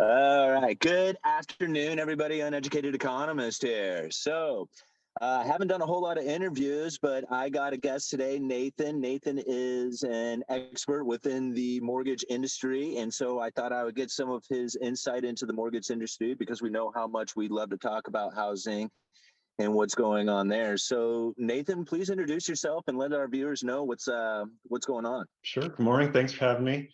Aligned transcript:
All 0.00 0.50
right. 0.50 0.78
Good 0.78 1.16
afternoon, 1.24 1.98
everybody. 1.98 2.40
Uneducated 2.40 2.94
economist 2.94 3.62
here. 3.62 4.10
So, 4.10 4.68
I 5.20 5.24
uh, 5.26 5.44
haven't 5.44 5.68
done 5.68 5.80
a 5.80 5.86
whole 5.86 6.02
lot 6.02 6.18
of 6.18 6.24
interviews, 6.24 6.98
but 7.00 7.24
I 7.30 7.48
got 7.48 7.72
a 7.72 7.76
guest 7.76 8.10
today, 8.10 8.38
Nathan. 8.40 9.00
Nathan 9.00 9.40
is 9.46 10.02
an 10.02 10.42
expert 10.48 11.04
within 11.04 11.54
the 11.54 11.78
mortgage 11.80 12.24
industry. 12.28 12.96
And 12.96 13.12
so 13.12 13.38
I 13.38 13.50
thought 13.50 13.72
I 13.72 13.84
would 13.84 13.94
get 13.94 14.10
some 14.10 14.28
of 14.30 14.42
his 14.48 14.76
insight 14.76 15.24
into 15.24 15.46
the 15.46 15.52
mortgage 15.52 15.90
industry 15.90 16.34
because 16.34 16.62
we 16.62 16.70
know 16.70 16.90
how 16.96 17.06
much 17.06 17.36
we 17.36 17.46
love 17.46 17.70
to 17.70 17.76
talk 17.76 18.08
about 18.08 18.34
housing 18.34 18.90
and 19.60 19.72
what's 19.72 19.94
going 19.94 20.28
on 20.28 20.48
there. 20.48 20.76
So 20.76 21.32
Nathan, 21.36 21.84
please 21.84 22.10
introduce 22.10 22.48
yourself 22.48 22.84
and 22.88 22.98
let 22.98 23.12
our 23.12 23.28
viewers 23.28 23.62
know 23.62 23.84
what's 23.84 24.08
uh, 24.08 24.46
what's 24.64 24.86
going 24.86 25.06
on. 25.06 25.26
Sure. 25.42 25.68
Good 25.68 25.78
morning. 25.78 26.12
Thanks 26.12 26.32
for 26.32 26.46
having 26.46 26.64
me. 26.64 26.88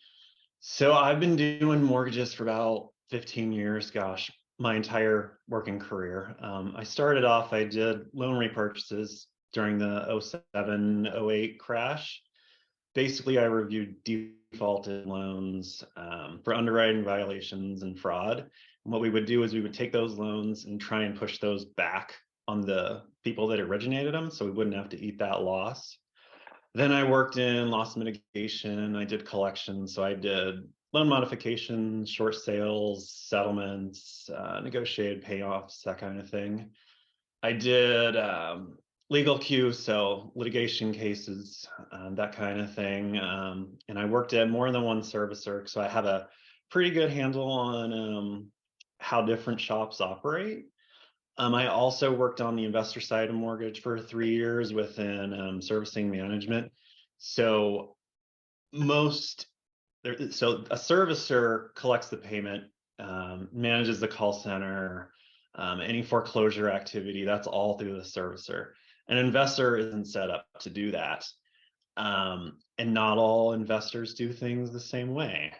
So 0.62 0.92
I've 0.92 1.20
been 1.20 1.36
doing 1.36 1.82
mortgages 1.82 2.34
for 2.34 2.42
about 2.42 2.90
15 3.08 3.50
years, 3.50 3.90
gosh, 3.90 4.30
my 4.58 4.76
entire 4.76 5.38
working 5.48 5.78
career. 5.78 6.36
Um, 6.38 6.74
I 6.76 6.84
started 6.84 7.24
off, 7.24 7.54
I 7.54 7.64
did 7.64 8.02
loan 8.12 8.34
repurchases 8.34 9.24
during 9.54 9.78
the 9.78 10.20
07, 10.20 11.08
08 11.08 11.58
crash. 11.58 12.20
Basically, 12.94 13.38
I 13.38 13.44
reviewed 13.44 13.96
defaulted 14.04 15.06
loans 15.06 15.82
um, 15.96 16.42
for 16.44 16.52
underwriting 16.52 17.04
violations 17.04 17.82
and 17.82 17.98
fraud. 17.98 18.40
And 18.40 18.92
what 18.92 19.00
we 19.00 19.08
would 19.08 19.24
do 19.24 19.42
is 19.44 19.54
we 19.54 19.62
would 19.62 19.72
take 19.72 19.92
those 19.92 20.18
loans 20.18 20.66
and 20.66 20.78
try 20.78 21.04
and 21.04 21.18
push 21.18 21.38
those 21.38 21.64
back 21.64 22.12
on 22.46 22.60
the 22.60 23.04
people 23.24 23.46
that 23.46 23.60
originated 23.60 24.12
them 24.12 24.30
so 24.30 24.44
we 24.44 24.50
wouldn't 24.50 24.76
have 24.76 24.90
to 24.90 25.00
eat 25.02 25.20
that 25.20 25.40
loss. 25.40 25.96
Then 26.74 26.92
I 26.92 27.08
worked 27.08 27.36
in 27.36 27.70
loss 27.70 27.96
mitigation. 27.96 28.94
I 28.96 29.04
did 29.04 29.26
collections. 29.26 29.94
So 29.94 30.04
I 30.04 30.14
did 30.14 30.68
loan 30.92 31.08
modifications, 31.08 32.08
short 32.08 32.34
sales, 32.34 33.10
settlements, 33.10 34.28
uh, 34.34 34.60
negotiated 34.60 35.24
payoffs, 35.24 35.82
that 35.84 35.98
kind 35.98 36.20
of 36.20 36.28
thing. 36.28 36.70
I 37.42 37.52
did 37.52 38.16
um, 38.16 38.78
legal 39.08 39.38
queue, 39.38 39.72
so 39.72 40.30
litigation 40.34 40.92
cases, 40.92 41.66
um, 41.92 42.14
that 42.16 42.34
kind 42.34 42.60
of 42.60 42.74
thing. 42.74 43.18
Um, 43.18 43.78
and 43.88 43.98
I 43.98 44.04
worked 44.04 44.32
at 44.34 44.50
more 44.50 44.70
than 44.70 44.82
one 44.82 45.00
servicer, 45.00 45.68
so 45.68 45.80
I 45.80 45.88
have 45.88 46.06
a 46.06 46.28
pretty 46.70 46.90
good 46.90 47.10
handle 47.10 47.50
on 47.50 47.92
um, 47.92 48.46
how 48.98 49.22
different 49.22 49.60
shops 49.60 50.00
operate. 50.00 50.66
Um, 51.40 51.54
I 51.54 51.68
also 51.68 52.12
worked 52.12 52.42
on 52.42 52.54
the 52.54 52.66
investor 52.66 53.00
side 53.00 53.30
of 53.30 53.34
mortgage 53.34 53.80
for 53.80 53.98
three 53.98 54.28
years 54.28 54.74
within 54.74 55.32
um, 55.32 55.62
servicing 55.62 56.10
management. 56.10 56.70
So 57.16 57.96
most, 58.74 59.46
so 60.32 60.64
a 60.70 60.76
servicer 60.76 61.74
collects 61.74 62.08
the 62.10 62.18
payment, 62.18 62.64
um, 62.98 63.48
manages 63.54 64.00
the 64.00 64.06
call 64.06 64.34
center, 64.34 65.14
um, 65.54 65.80
any 65.80 66.02
foreclosure 66.02 66.68
activity, 66.68 67.24
that's 67.24 67.46
all 67.46 67.78
through 67.78 67.94
the 67.94 68.02
servicer. 68.02 68.72
An 69.08 69.16
investor 69.16 69.78
isn't 69.78 70.08
set 70.08 70.28
up 70.28 70.44
to 70.58 70.68
do 70.68 70.90
that. 70.90 71.24
Um, 71.96 72.58
and 72.76 72.92
not 72.92 73.16
all 73.16 73.54
investors 73.54 74.12
do 74.12 74.30
things 74.30 74.72
the 74.72 74.78
same 74.78 75.14
way. 75.14 75.54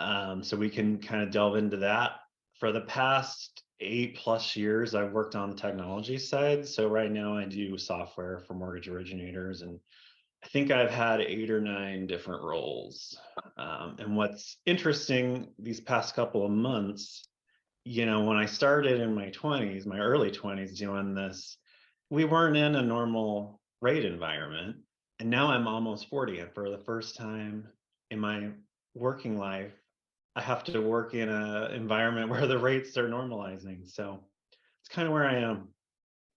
Um, 0.00 0.42
so 0.42 0.56
we 0.56 0.68
can 0.68 0.98
kind 0.98 1.22
of 1.22 1.30
delve 1.30 1.54
into 1.54 1.76
that. 1.76 2.14
For 2.58 2.72
the 2.72 2.80
past 2.82 3.62
eight 3.82 4.16
plus 4.16 4.56
years, 4.56 4.94
I've 4.94 5.12
worked 5.12 5.34
on 5.34 5.50
the 5.50 5.56
technology 5.56 6.18
side. 6.18 6.66
So 6.66 6.88
right 6.88 7.10
now 7.10 7.36
I 7.36 7.44
do 7.44 7.76
software 7.76 8.38
for 8.40 8.54
mortgage 8.54 8.88
originators 8.88 9.62
and 9.62 9.78
I 10.42 10.48
think 10.48 10.70
I've 10.70 10.90
had 10.90 11.20
eight 11.20 11.50
or 11.50 11.60
nine 11.60 12.06
different 12.06 12.42
roles. 12.42 13.16
Um, 13.56 13.96
and 13.98 14.16
what's 14.16 14.56
interesting 14.66 15.48
these 15.58 15.80
past 15.80 16.16
couple 16.16 16.44
of 16.44 16.50
months, 16.50 17.28
you 17.84 18.06
know, 18.06 18.24
when 18.24 18.36
I 18.36 18.46
started 18.46 19.00
in 19.00 19.14
my 19.14 19.30
20s, 19.30 19.86
my 19.86 19.98
early 19.98 20.30
20s 20.30 20.76
doing 20.76 21.14
this, 21.14 21.58
we 22.10 22.24
weren't 22.24 22.56
in 22.56 22.74
a 22.74 22.82
normal 22.82 23.60
rate 23.80 24.04
environment. 24.04 24.76
And 25.20 25.30
now 25.30 25.48
I'm 25.48 25.68
almost 25.68 26.08
40. 26.08 26.40
And 26.40 26.52
for 26.52 26.70
the 26.70 26.78
first 26.78 27.16
time 27.16 27.68
in 28.10 28.18
my 28.18 28.50
working 28.94 29.38
life, 29.38 29.72
I 30.34 30.40
have 30.40 30.64
to 30.64 30.80
work 30.80 31.14
in 31.14 31.28
an 31.28 31.72
environment 31.72 32.30
where 32.30 32.46
the 32.46 32.58
rates 32.58 32.96
are 32.96 33.08
normalizing. 33.08 33.88
So 33.90 34.20
it's 34.80 34.88
kind 34.88 35.06
of 35.06 35.14
where 35.14 35.26
I 35.26 35.36
am. 35.36 35.68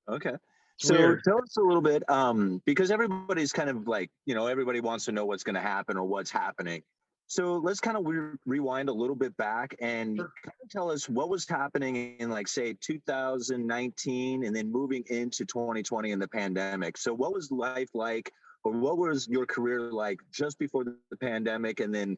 Okay. 0.09 0.33
It's 0.77 0.89
so 0.89 0.97
weird. 0.97 1.23
tell 1.23 1.37
us 1.41 1.55
a 1.57 1.61
little 1.61 1.81
bit, 1.81 2.07
um, 2.09 2.61
because 2.65 2.91
everybody's 2.91 3.53
kind 3.53 3.69
of 3.69 3.87
like, 3.87 4.11
you 4.25 4.35
know, 4.35 4.47
everybody 4.47 4.81
wants 4.81 5.05
to 5.05 5.13
know 5.13 5.25
what's 5.25 5.43
going 5.43 5.55
to 5.55 5.61
happen 5.61 5.97
or 5.97 6.03
what's 6.03 6.29
happening. 6.29 6.83
So 7.27 7.55
let's 7.55 7.79
kind 7.79 7.97
of 7.97 8.05
re- 8.05 8.37
rewind 8.45 8.89
a 8.89 8.93
little 8.93 9.15
bit 9.15 9.35
back 9.37 9.75
and 9.79 10.17
sure. 10.17 10.31
kind 10.43 10.53
of 10.61 10.69
tell 10.69 10.91
us 10.91 11.09
what 11.09 11.29
was 11.29 11.47
happening 11.47 12.17
in 12.19 12.29
like 12.29 12.47
say 12.47 12.75
2019 12.79 14.45
and 14.45 14.55
then 14.55 14.71
moving 14.71 15.03
into 15.07 15.45
2020 15.45 16.11
and 16.11 16.21
the 16.21 16.27
pandemic. 16.27 16.97
So 16.97 17.13
what 17.13 17.33
was 17.33 17.49
life 17.51 17.89
like 17.95 18.31
or 18.63 18.73
what 18.73 18.97
was 18.97 19.27
your 19.27 19.45
career 19.45 19.91
like 19.91 20.19
just 20.31 20.59
before 20.59 20.83
the 20.83 21.17
pandemic 21.17 21.79
and 21.79 21.93
then 21.93 22.17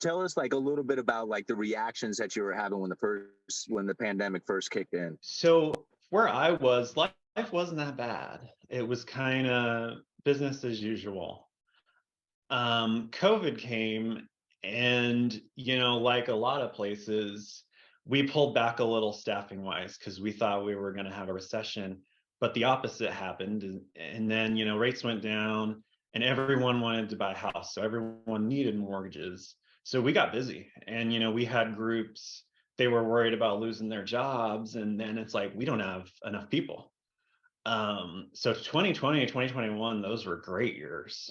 tell 0.00 0.22
us 0.22 0.36
like 0.36 0.52
a 0.52 0.58
little 0.58 0.84
bit 0.84 0.98
about 0.98 1.28
like 1.28 1.46
the 1.46 1.54
reactions 1.54 2.16
that 2.18 2.36
you 2.36 2.42
were 2.42 2.52
having 2.52 2.78
when 2.78 2.90
the 2.90 2.96
first 2.96 3.66
when 3.68 3.86
the 3.86 3.94
pandemic 3.94 4.42
first 4.46 4.70
kicked 4.70 4.94
in. 4.94 5.16
So 5.20 5.72
where 6.10 6.28
i 6.28 6.52
was 6.52 6.96
life 6.96 7.12
wasn't 7.52 7.78
that 7.78 7.96
bad. 7.96 8.40
It 8.68 8.86
was 8.86 9.04
kind 9.04 9.46
of 9.46 9.98
business 10.24 10.64
as 10.64 10.80
usual. 10.80 11.48
Um 12.50 13.08
covid 13.12 13.58
came 13.58 14.28
and 14.62 15.40
you 15.54 15.78
know 15.78 15.98
like 15.98 16.28
a 16.28 16.34
lot 16.34 16.62
of 16.62 16.72
places 16.72 17.64
we 18.04 18.22
pulled 18.22 18.54
back 18.54 18.78
a 18.78 18.84
little 18.84 19.12
staffing 19.12 19.62
wise 19.62 19.98
because 19.98 20.20
we 20.20 20.32
thought 20.32 20.64
we 20.64 20.74
were 20.74 20.92
going 20.92 21.06
to 21.06 21.12
have 21.12 21.28
a 21.28 21.32
recession 21.32 21.98
but 22.40 22.52
the 22.54 22.64
opposite 22.64 23.12
happened 23.12 23.62
and, 23.62 23.80
and 23.96 24.30
then 24.30 24.56
you 24.56 24.64
know 24.64 24.76
rates 24.76 25.04
went 25.04 25.22
down 25.22 25.82
and 26.14 26.24
everyone 26.24 26.80
wanted 26.80 27.08
to 27.08 27.16
buy 27.16 27.32
a 27.32 27.36
house 27.36 27.74
so 27.74 27.82
everyone 27.82 28.48
needed 28.48 28.76
mortgages 28.76 29.56
so 29.86 30.00
we 30.00 30.12
got 30.12 30.32
busy 30.32 30.66
and 30.88 31.12
you 31.12 31.20
know 31.20 31.30
we 31.30 31.44
had 31.44 31.76
groups 31.76 32.42
they 32.76 32.88
were 32.88 33.04
worried 33.04 33.32
about 33.32 33.60
losing 33.60 33.88
their 33.88 34.02
jobs 34.02 34.74
and 34.74 34.98
then 34.98 35.16
it's 35.16 35.32
like 35.32 35.52
we 35.54 35.64
don't 35.64 35.78
have 35.78 36.10
enough 36.26 36.50
people 36.50 36.92
um 37.66 38.26
so 38.32 38.52
2020 38.52 39.26
2021 39.26 40.02
those 40.02 40.26
were 40.26 40.38
great 40.38 40.76
years 40.76 41.30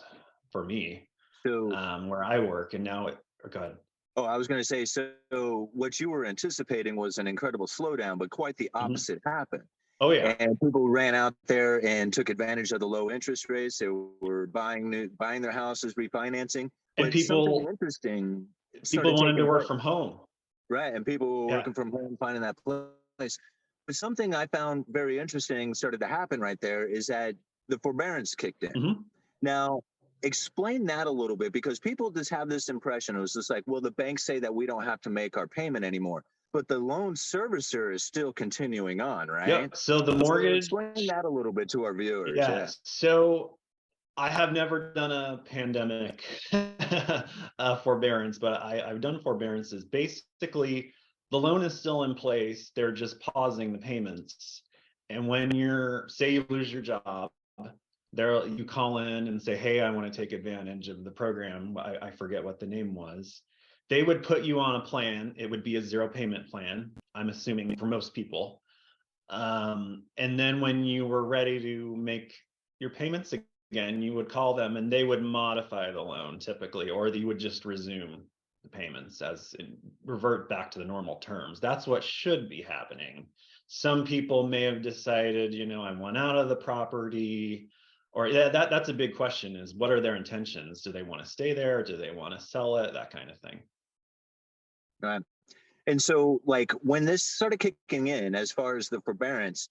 for 0.53 0.63
me 0.63 1.05
so 1.45 1.69
um 1.73 2.07
where 2.07 2.23
i 2.23 2.39
work 2.39 2.73
and 2.73 2.83
now 2.83 3.07
it 3.07 3.17
oh, 3.45 3.49
go 3.49 3.59
ahead 3.59 3.75
oh 4.15 4.23
i 4.23 4.37
was 4.37 4.47
going 4.47 4.59
to 4.59 4.65
say 4.65 4.85
so 4.85 5.69
what 5.73 5.99
you 5.99 6.09
were 6.09 6.25
anticipating 6.25 6.95
was 6.95 7.17
an 7.17 7.27
incredible 7.27 7.67
slowdown 7.67 8.17
but 8.17 8.29
quite 8.29 8.55
the 8.55 8.71
mm-hmm. 8.73 8.85
opposite 8.85 9.19
mm-hmm. 9.19 9.37
happened 9.37 9.63
Oh 10.01 10.11
yeah. 10.11 10.35
And 10.41 10.59
people 10.59 10.89
ran 10.89 11.15
out 11.15 11.33
there 11.47 11.81
and 11.85 12.11
took 12.11 12.27
advantage 12.27 12.73
of 12.73 12.81
the 12.81 12.85
low 12.85 13.11
interest 13.11 13.47
rates. 13.47 13.77
They 13.77 13.87
were 13.87 14.45
buying 14.45 14.89
new, 14.89 15.09
buying 15.17 15.41
their 15.41 15.53
houses, 15.53 15.93
refinancing 15.93 16.69
and 16.97 17.11
people 17.11 17.67
interesting. 17.69 18.47
People 18.91 19.15
wanted 19.15 19.37
to 19.37 19.45
work 19.45 19.67
from 19.67 19.79
home. 19.79 20.19
Right, 20.69 20.93
and 20.93 21.05
people 21.05 21.47
yeah. 21.47 21.57
working 21.57 21.73
from 21.73 21.91
home, 21.91 22.17
finding 22.19 22.41
that 22.41 22.57
place. 23.17 23.37
But 23.85 23.95
something 23.95 24.33
I 24.33 24.47
found 24.47 24.85
very 24.87 25.19
interesting 25.19 25.75
started 25.75 25.99
to 25.99 26.07
happen 26.07 26.39
right 26.39 26.59
there 26.59 26.87
is 26.87 27.07
that 27.07 27.35
the 27.67 27.77
forbearance 27.79 28.33
kicked 28.33 28.63
in. 28.63 28.71
Mm-hmm. 28.71 29.01
Now, 29.43 29.81
explain 30.23 30.85
that 30.85 31.05
a 31.05 31.11
little 31.11 31.35
bit 31.35 31.53
because 31.53 31.79
people 31.79 32.09
just 32.09 32.31
have 32.31 32.49
this 32.49 32.69
impression. 32.69 33.15
It 33.15 33.19
was 33.19 33.33
just 33.33 33.49
like, 33.49 33.63
well, 33.67 33.81
the 33.81 33.91
banks 33.91 34.25
say 34.25 34.39
that 34.39 34.53
we 34.53 34.65
don't 34.65 34.83
have 34.83 35.01
to 35.01 35.11
make 35.11 35.37
our 35.37 35.47
payment 35.47 35.85
anymore, 35.85 36.23
but 36.51 36.67
the 36.67 36.79
loan 36.79 37.13
servicer 37.13 37.93
is 37.93 38.03
still 38.03 38.33
continuing 38.33 39.01
on, 39.01 39.27
right? 39.27 39.47
Yeah. 39.47 39.67
So 39.73 40.01
the 40.01 40.15
mortgage. 40.15 40.67
So 40.67 40.79
explain 40.79 41.07
that 41.07 41.25
a 41.25 41.29
little 41.29 41.53
bit 41.53 41.69
to 41.69 41.83
our 41.83 41.93
viewers. 41.93 42.31
Yes. 42.35 42.49
Yeah. 42.49 42.67
So 42.83 43.57
I 44.17 44.29
have 44.29 44.53
never 44.53 44.93
done 44.93 45.11
a 45.11 45.41
pandemic 45.45 46.23
uh, 46.53 47.75
forbearance, 47.77 48.37
but 48.37 48.61
I, 48.61 48.81
I've 48.87 49.01
done 49.01 49.19
forbearances. 49.19 49.83
Basically, 49.83 50.93
the 51.31 51.39
loan 51.39 51.63
is 51.63 51.77
still 51.77 52.03
in 52.03 52.15
place. 52.15 52.71
They're 52.75 52.93
just 52.93 53.19
pausing 53.19 53.73
the 53.73 53.77
payments. 53.77 54.61
And 55.09 55.27
when 55.27 55.53
you're, 55.53 56.05
say, 56.07 56.31
you 56.31 56.45
lose 56.49 56.71
your 56.71 56.81
job, 56.81 57.29
there 58.13 58.47
you 58.47 58.63
call 58.63 58.99
in 58.99 59.27
and 59.27 59.41
say, 59.41 59.57
"Hey, 59.57 59.81
I 59.81 59.89
want 59.89 60.11
to 60.11 60.17
take 60.17 60.31
advantage 60.31 60.87
of 60.87 61.03
the 61.03 61.11
program." 61.11 61.77
I, 61.77 61.97
I 62.01 62.11
forget 62.11 62.43
what 62.43 62.59
the 62.59 62.65
name 62.65 62.95
was. 62.95 63.41
They 63.89 64.03
would 64.03 64.23
put 64.23 64.43
you 64.43 64.59
on 64.61 64.77
a 64.77 64.85
plan. 64.85 65.35
It 65.37 65.49
would 65.49 65.63
be 65.63 65.75
a 65.75 65.81
zero 65.81 66.07
payment 66.07 66.49
plan. 66.49 66.91
I'm 67.13 67.27
assuming 67.29 67.75
for 67.75 67.85
most 67.85 68.13
people. 68.13 68.61
Um, 69.29 70.03
and 70.17 70.39
then 70.39 70.61
when 70.61 70.85
you 70.85 71.05
were 71.05 71.25
ready 71.25 71.59
to 71.59 71.95
make 71.97 72.33
your 72.79 72.89
payments 72.89 73.33
again, 73.75 74.01
you 74.01 74.13
would 74.13 74.29
call 74.29 74.53
them 74.53 74.77
and 74.77 74.91
they 74.91 75.03
would 75.03 75.21
modify 75.21 75.91
the 75.91 76.01
loan 76.01 76.39
typically, 76.39 76.89
or 76.89 77.09
you 77.09 77.27
would 77.27 77.37
just 77.37 77.65
resume 77.65 78.23
the 78.63 78.69
payments 78.69 79.21
as 79.21 79.53
revert 80.05 80.47
back 80.47 80.71
to 80.71 80.79
the 80.79 80.85
normal 80.85 81.17
terms. 81.17 81.59
That's 81.59 81.85
what 81.85 82.01
should 82.01 82.47
be 82.47 82.61
happening. 82.61 83.25
Some 83.67 84.05
people 84.05 84.47
may 84.47 84.61
have 84.61 84.81
decided, 84.81 85.53
you 85.53 85.65
know, 85.65 85.83
I 85.83 85.91
want 85.91 86.17
out 86.17 86.37
of 86.37 86.47
the 86.47 86.55
property, 86.55 87.67
or 88.13 88.27
yeah, 88.27 88.47
that 88.47 88.69
that's 88.69 88.87
a 88.87 88.93
big 88.93 89.13
question 89.13 89.57
is 89.57 89.75
what 89.75 89.91
are 89.91 89.99
their 89.99 90.15
intentions? 90.15 90.81
Do 90.81 90.93
they 90.93 91.03
want 91.03 91.21
to 91.21 91.29
stay 91.29 91.53
there? 91.53 91.83
Do 91.83 91.97
they 91.97 92.11
want 92.11 92.39
to 92.39 92.45
sell 92.45 92.77
it? 92.77 92.93
That 92.93 93.11
kind 93.11 93.29
of 93.29 93.37
thing. 93.39 93.59
Right. 95.01 95.21
And 95.85 96.01
so, 96.01 96.39
like, 96.45 96.71
when 96.81 97.03
this 97.03 97.23
started 97.23 97.59
kicking 97.59 98.07
in, 98.07 98.35
as 98.35 98.51
far 98.51 98.77
as 98.77 98.87
the 98.87 99.01
forbearance, 99.01 99.67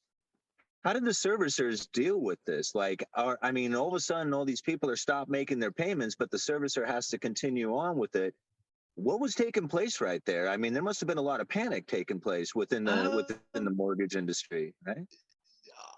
how 0.85 0.93
did 0.93 1.05
the 1.05 1.11
servicers 1.11 1.91
deal 1.93 2.21
with 2.21 2.39
this? 2.47 2.75
Like, 2.75 3.05
are, 3.15 3.39
I 3.43 3.53
mean, 3.53 3.75
all 3.75 3.89
of 3.89 3.95
a 3.95 4.01
sudden, 4.01 4.35
all 4.35 4.45
these 4.45 4.61
people 4.61 4.91
are 4.91 4.97
stopped 4.97 5.31
making 5.31 5.59
their 5.59 5.73
payments, 5.73 6.15
but 6.15 6.31
the 6.31 6.37
servicer 6.37 6.87
has 6.87 7.09
to 7.09 7.19
continue 7.19 7.75
on 7.75 7.97
with 7.97 8.15
it. 8.17 8.35
What 8.97 9.19
was 9.19 9.35
taking 9.35 9.67
place 9.67 10.01
right 10.01 10.23
there? 10.27 10.49
I 10.49 10.57
mean, 10.59 10.75
there 10.75 10.83
must 10.83 11.01
have 11.01 11.09
been 11.09 11.19
a 11.19 11.23
lot 11.23 11.41
of 11.41 11.49
panic 11.49 11.87
taking 11.87 12.21
place 12.21 12.55
within 12.55 12.85
the 12.85 13.13
uh, 13.13 13.17
within 13.17 13.65
the 13.65 13.71
mortgage 13.71 14.15
industry, 14.15 14.73
right? 14.87 15.07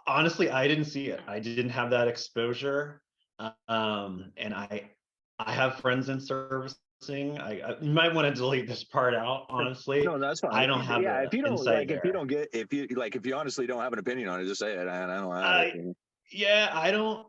Honestly, 0.06 0.48
I 0.50 0.66
didn't 0.66 0.86
see 0.86 1.08
it. 1.08 1.20
I 1.26 1.40
didn't 1.40 1.68
have 1.70 1.90
that 1.90 2.08
exposure, 2.08 3.02
um, 3.68 4.32
and 4.38 4.54
I 4.54 4.88
I 5.38 5.52
have 5.52 5.74
friends 5.80 6.08
in 6.08 6.20
service 6.20 6.76
I, 7.08 7.60
I, 7.64 7.74
you 7.80 7.90
might 7.92 8.14
want 8.14 8.26
to 8.26 8.34
delete 8.34 8.66
this 8.66 8.82
part 8.82 9.14
out. 9.14 9.46
Honestly, 9.48 10.02
no, 10.02 10.18
that's 10.18 10.40
fine. 10.40 10.52
I 10.52 10.66
don't 10.66 10.80
have. 10.80 11.02
Yeah, 11.02 11.22
if 11.22 11.32
you 11.34 11.42
don't 11.42 11.62
like, 11.64 11.88
there. 11.88 11.98
if 11.98 12.04
you 12.04 12.12
don't 12.12 12.26
get, 12.26 12.48
if 12.52 12.72
you 12.72 12.86
like, 12.96 13.16
if 13.16 13.26
you 13.26 13.34
honestly 13.36 13.66
don't 13.66 13.80
have 13.80 13.92
an 13.92 13.98
opinion 13.98 14.28
on 14.28 14.40
it, 14.40 14.46
just 14.46 14.60
say 14.60 14.74
it. 14.74 14.88
I, 14.88 15.04
I 15.04 15.06
don't. 15.06 15.32
I, 15.32 15.72
yeah, 16.32 16.70
I 16.72 16.90
don't. 16.90 17.26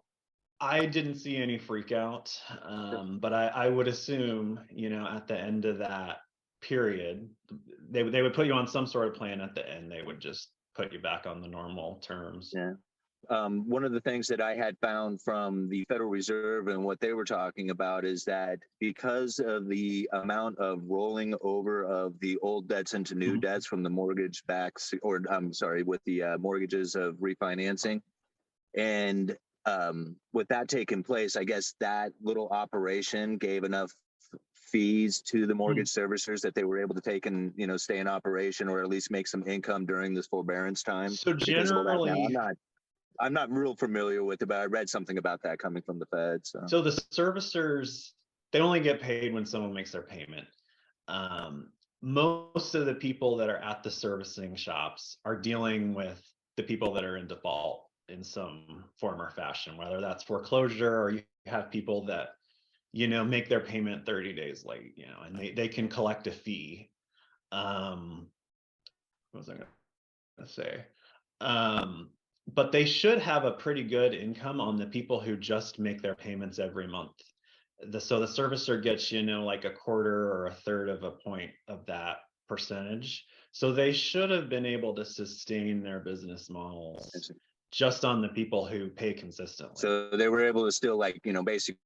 I 0.60 0.86
didn't 0.86 1.16
see 1.16 1.38
any 1.38 1.60
freak 1.60 1.92
out, 1.92 2.34
um, 2.64 3.20
but 3.22 3.32
I, 3.34 3.48
I 3.48 3.70
would 3.70 3.88
assume, 3.88 4.60
you 4.72 4.90
know, 4.90 5.08
at 5.08 5.28
the 5.28 5.38
end 5.38 5.66
of 5.66 5.78
that 5.80 6.18
period, 6.62 7.30
they 7.90 8.04
they 8.04 8.22
would 8.22 8.34
put 8.34 8.48
you 8.48 8.54
on 8.54 8.68
some 8.68 8.88
sort 8.88 9.08
of 9.08 9.14
plan. 9.14 9.42
At 9.42 9.54
the 9.54 9.70
end, 9.70 9.92
they 9.92 10.02
would 10.02 10.20
just 10.20 10.50
put 10.76 10.92
you 10.92 11.00
back 11.00 11.28
on 11.28 11.42
the 11.42 11.48
normal 11.48 12.00
terms. 12.00 12.52
Yeah 12.56 12.74
um, 13.30 13.68
one 13.68 13.84
of 13.84 13.92
the 13.92 14.02
things 14.02 14.28
that 14.28 14.42
I 14.42 14.56
had 14.56 14.78
found 14.80 15.22
from 15.22 15.70
the 15.70 15.86
Federal 15.86 16.10
Reserve 16.10 16.68
and 16.68 16.84
what 16.84 17.00
they 17.00 17.14
were 17.14 17.26
talking 17.26 17.70
about 17.70 18.06
is 18.06 18.24
that 18.26 18.60
because 18.80 19.40
of 19.40 19.68
the 19.68 20.10
amount 20.14 20.58
of 20.60 20.82
rolling 20.86 21.36
over 21.42 21.84
of 21.84 22.20
the 22.20 22.38
old 22.42 22.68
debts 22.68 22.94
into 22.94 23.16
new 23.16 23.32
mm-hmm. 23.32 23.42
debts 23.42 23.66
from 23.66 23.84
the 23.84 23.90
mortgage 23.90 24.44
backs, 24.48 24.94
or 25.02 25.22
I'm 25.30 25.54
sorry, 25.54 25.84
with 25.84 26.02
the 26.06 26.24
uh, 26.24 26.38
mortgages 26.38 26.96
of 26.96 27.16
refinancing, 27.16 28.02
and 28.76 29.36
um, 29.66 30.16
with 30.32 30.48
that 30.48 30.70
taking 30.70 31.04
place, 31.04 31.36
I 31.36 31.44
guess 31.44 31.76
that 31.80 32.14
little 32.22 32.48
operation 32.50 33.38
gave 33.38 33.64
enough 33.64 33.92
fees 34.54 35.22
to 35.22 35.42
the 35.42 35.48
mm-hmm. 35.48 35.58
mortgage 35.58 35.92
mm-hmm. 35.92 36.14
servicers 36.14 36.42
that 36.42 36.56
they 36.56 36.64
were 36.64 36.80
able 36.80 36.96
to 36.96 37.02
take 37.02 37.26
and 37.26 37.54
you 37.56 37.68
know 37.68 37.78
stay 37.78 38.00
in 38.00 38.08
operation 38.08 38.68
or 38.68 38.82
at 38.82 38.90
least 38.90 39.12
make 39.12 39.28
some 39.28 39.44
income 39.48 39.86
during 39.86 40.14
this 40.14 40.28
forbearance 40.28 40.84
time. 40.84 41.10
So 41.10 41.34
generally, 41.34 42.36
I'm 43.20 43.34
not 43.34 43.52
real 43.52 43.76
familiar 43.76 44.24
with 44.24 44.42
it, 44.42 44.48
but 44.48 44.58
I 44.58 44.66
read 44.66 44.90
something 44.90 45.18
about 45.18 45.42
that 45.44 45.60
coming 45.60 45.82
from 45.84 46.00
the 46.00 46.06
Fed. 46.08 46.42
So, 46.44 46.62
so 46.68 46.82
the 46.82 46.92
servicers 46.92 48.12
they 48.52 48.60
only 48.60 48.80
get 48.80 49.02
paid 49.02 49.34
when 49.34 49.46
someone 49.46 49.74
makes 49.74 49.92
their 49.92 50.02
payment. 50.02 50.48
Um, 51.08 51.70
most 52.02 52.76
of 52.76 52.86
the 52.86 52.96
people 52.96 53.36
that 53.38 53.50
are 53.50 53.58
at 53.58 53.84
the 53.84 53.92
servicing 53.92 54.56
shops 54.56 55.18
are 55.26 55.36
dealing 55.36 55.94
with 55.94 56.22
the 56.56 56.64
people 56.64 56.94
that 56.94 57.04
are 57.04 57.18
in 57.18 57.28
default 57.28 57.86
in 58.10 58.24
some 58.24 58.86
form 59.00 59.22
or 59.22 59.32
fashion, 59.32 59.78
whether 59.78 60.00
that's 60.00 60.24
foreclosure 60.24 61.02
or 61.02 61.10
you 61.10 61.24
have 61.46 61.72
people 61.72 62.06
that 62.06 62.30
you 62.94 63.08
know 63.08 63.24
make 63.24 63.50
their 63.50 63.60
payment 63.60 64.06
30 64.06 64.34
days 64.34 64.64
late, 64.66 64.94
you 64.96 65.06
know, 65.06 65.22
and 65.26 65.38
they, 65.38 65.52
they 65.52 65.68
can 65.68 65.88
collect 65.88 66.28
a 66.28 66.32
fee. 66.32 66.90
Um, 67.52 68.28
what 69.32 69.40
was 69.40 69.50
I 69.50 69.54
gonna 69.54 70.48
say? 70.48 70.86
Um, 71.42 72.10
but 72.54 72.72
they 72.72 72.86
should 72.86 73.20
have 73.20 73.44
a 73.44 73.52
pretty 73.52 73.84
good 73.84 74.14
income 74.14 74.62
on 74.62 74.78
the 74.78 74.86
people 74.86 75.20
who 75.20 75.36
just 75.36 75.80
make 75.80 76.02
their 76.02 76.16
payments 76.16 76.60
every 76.60 76.88
month. 76.88 77.12
The, 77.90 78.00
so 78.00 78.20
the 78.20 78.26
servicer 78.26 78.82
gets, 78.82 79.12
you 79.12 79.22
know, 79.22 79.44
like 79.44 79.66
a 79.66 79.70
quarter 79.70 80.32
or 80.32 80.48
a 80.48 80.54
third 80.54 80.90
of 80.90 81.04
a 81.04 81.12
point 81.12 81.52
of 81.68 81.86
that 81.86 82.18
percentage. 82.48 83.26
So 83.52 83.72
they 83.72 83.92
should 83.92 84.32
have 84.32 84.50
been 84.50 84.66
able 84.66 84.96
to 84.96 85.06
sustain 85.06 85.84
their 85.84 86.00
business 86.00 86.50
models 86.50 87.32
just 87.72 88.06
on 88.06 88.22
the 88.22 88.30
people 88.30 88.66
who 88.66 88.88
pay 88.88 89.14
consistently. 89.14 89.76
So 89.76 90.10
they 90.12 90.30
were 90.30 90.46
able 90.46 90.66
to 90.66 90.72
still 90.72 90.98
like, 90.98 91.20
you 91.24 91.34
know, 91.34 91.44
basically 91.44 91.78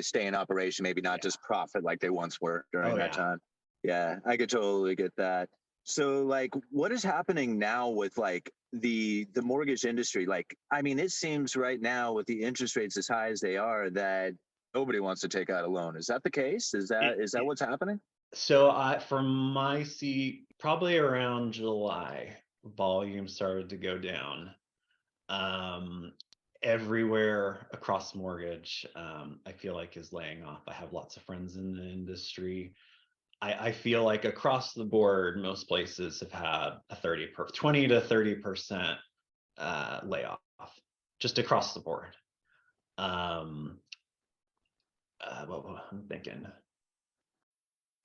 stay 0.00 0.26
in 0.26 0.34
operation, 0.34 0.82
maybe 0.82 1.00
not 1.00 1.18
yeah. 1.18 1.22
just 1.22 1.40
profit 1.42 1.84
like 1.84 2.00
they 2.00 2.10
once 2.10 2.40
were 2.40 2.64
during 2.72 2.92
oh, 2.92 2.96
that 2.96 3.12
yeah. 3.12 3.24
time. 3.24 3.38
Yeah, 3.84 4.16
I 4.26 4.36
could 4.36 4.50
totally 4.50 4.96
get 4.96 5.14
that. 5.16 5.48
So 5.88 6.22
like 6.22 6.52
what 6.70 6.92
is 6.92 7.02
happening 7.02 7.58
now 7.58 7.88
with 7.88 8.18
like 8.18 8.52
the 8.74 9.26
the 9.32 9.40
mortgage 9.40 9.86
industry? 9.86 10.26
Like 10.26 10.54
I 10.70 10.82
mean 10.82 10.98
it 10.98 11.12
seems 11.12 11.56
right 11.56 11.80
now 11.80 12.12
with 12.12 12.26
the 12.26 12.42
interest 12.42 12.76
rates 12.76 12.98
as 12.98 13.08
high 13.08 13.30
as 13.30 13.40
they 13.40 13.56
are 13.56 13.88
that 13.90 14.34
nobody 14.74 15.00
wants 15.00 15.22
to 15.22 15.28
take 15.28 15.48
out 15.48 15.64
a 15.64 15.68
loan. 15.68 15.96
Is 15.96 16.06
that 16.06 16.22
the 16.22 16.30
case? 16.30 16.74
Is 16.74 16.88
that 16.88 17.18
is 17.18 17.32
that 17.32 17.44
what's 17.44 17.62
happening? 17.62 18.00
So 18.34 18.70
I 18.70 18.98
from 18.98 19.28
my 19.54 19.82
seat 19.82 20.46
probably 20.58 20.98
around 20.98 21.52
July 21.52 22.36
volume 22.76 23.26
started 23.26 23.70
to 23.70 23.78
go 23.78 23.96
down. 23.96 24.50
Um 25.30 26.12
everywhere 26.62 27.68
across 27.72 28.16
mortgage 28.16 28.84
um, 28.96 29.38
i 29.46 29.52
feel 29.52 29.74
like 29.74 29.96
is 29.96 30.12
laying 30.12 30.42
off 30.42 30.62
i 30.66 30.72
have 30.72 30.92
lots 30.92 31.16
of 31.16 31.22
friends 31.22 31.54
in 31.54 31.72
the 31.72 31.84
industry 31.84 32.74
I, 33.40 33.52
I 33.68 33.72
feel 33.72 34.02
like 34.04 34.24
across 34.24 34.72
the 34.74 34.84
board, 34.84 35.40
most 35.40 35.68
places 35.68 36.20
have 36.20 36.32
had 36.32 36.70
a 36.90 36.96
30 36.96 37.28
per 37.28 37.46
20 37.46 37.88
to 37.88 38.00
30 38.00 38.34
percent 38.36 38.98
uh, 39.56 40.00
layoff 40.04 40.40
just 41.20 41.38
across 41.38 41.74
the 41.74 41.80
board. 41.80 42.16
Um, 42.96 43.78
uh, 45.20 45.46
what, 45.46 45.64
what 45.64 45.84
I'm 45.92 46.04
thinking 46.08 46.46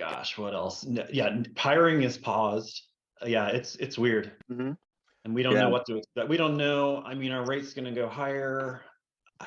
gosh, 0.00 0.38
what 0.38 0.54
else? 0.54 0.86
Yeah, 1.12 1.42
hiring 1.56 2.02
is 2.02 2.18
paused. 2.18 2.82
Uh, 3.22 3.26
yeah, 3.26 3.48
it's 3.48 3.76
it's 3.76 3.98
weird, 3.98 4.32
mm-hmm. 4.50 4.72
and 5.24 5.34
we 5.34 5.42
don't 5.42 5.54
yeah. 5.54 5.62
know 5.62 5.70
what 5.70 5.86
to 5.86 5.96
expect. 5.96 6.28
We 6.28 6.36
don't 6.36 6.56
know. 6.56 7.02
I 7.04 7.14
mean, 7.14 7.32
our 7.32 7.44
rate's 7.44 7.74
going 7.74 7.86
to 7.86 7.92
go 7.92 8.08
higher. 8.08 8.82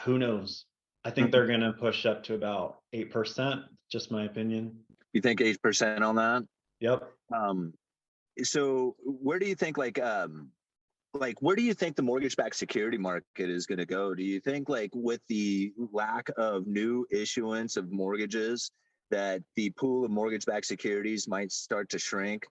Who 0.04 0.18
knows? 0.18 0.66
I 1.04 1.10
think 1.10 1.26
mm-hmm. 1.26 1.32
they're 1.32 1.48
going 1.48 1.62
to 1.62 1.74
push 1.74 2.06
up 2.06 2.24
to 2.26 2.36
about 2.36 2.78
eight 2.94 3.12
percent. 3.12 3.62
Just 3.92 4.12
my 4.12 4.26
opinion. 4.26 4.78
You 5.12 5.22
think 5.22 5.42
eight 5.42 5.62
percent 5.62 6.04
on 6.04 6.16
that? 6.16 6.44
Yep. 6.80 7.04
Um, 7.36 7.74
so 8.42 8.96
where 9.04 9.40
do 9.40 9.46
you 9.46 9.56
think 9.56 9.78
like 9.78 10.00
um 10.02 10.50
like 11.14 11.40
where 11.42 11.56
do 11.56 11.62
you 11.62 11.74
think 11.74 11.96
the 11.96 12.02
mortgage-backed 12.02 12.56
security 12.56 12.98
market 12.98 13.50
is 13.50 13.68
going 13.68 13.78
to 13.78 13.86
go 13.86 14.16
do 14.16 14.24
you 14.24 14.40
think 14.40 14.68
like 14.68 14.90
with 14.96 15.22
the 15.28 15.72
lack 15.92 16.30
of 16.38 16.66
new 16.66 17.06
issuance 17.12 17.78
of 17.78 17.92
mortgages 17.92 18.72
that 19.13 19.43
the 19.55 19.70
pool 19.70 20.03
of 20.03 20.10
mortgage-backed 20.10 20.65
securities 20.65 21.27
might 21.27 21.51
start 21.51 21.88
to 21.88 22.00
shrink 22.00 22.48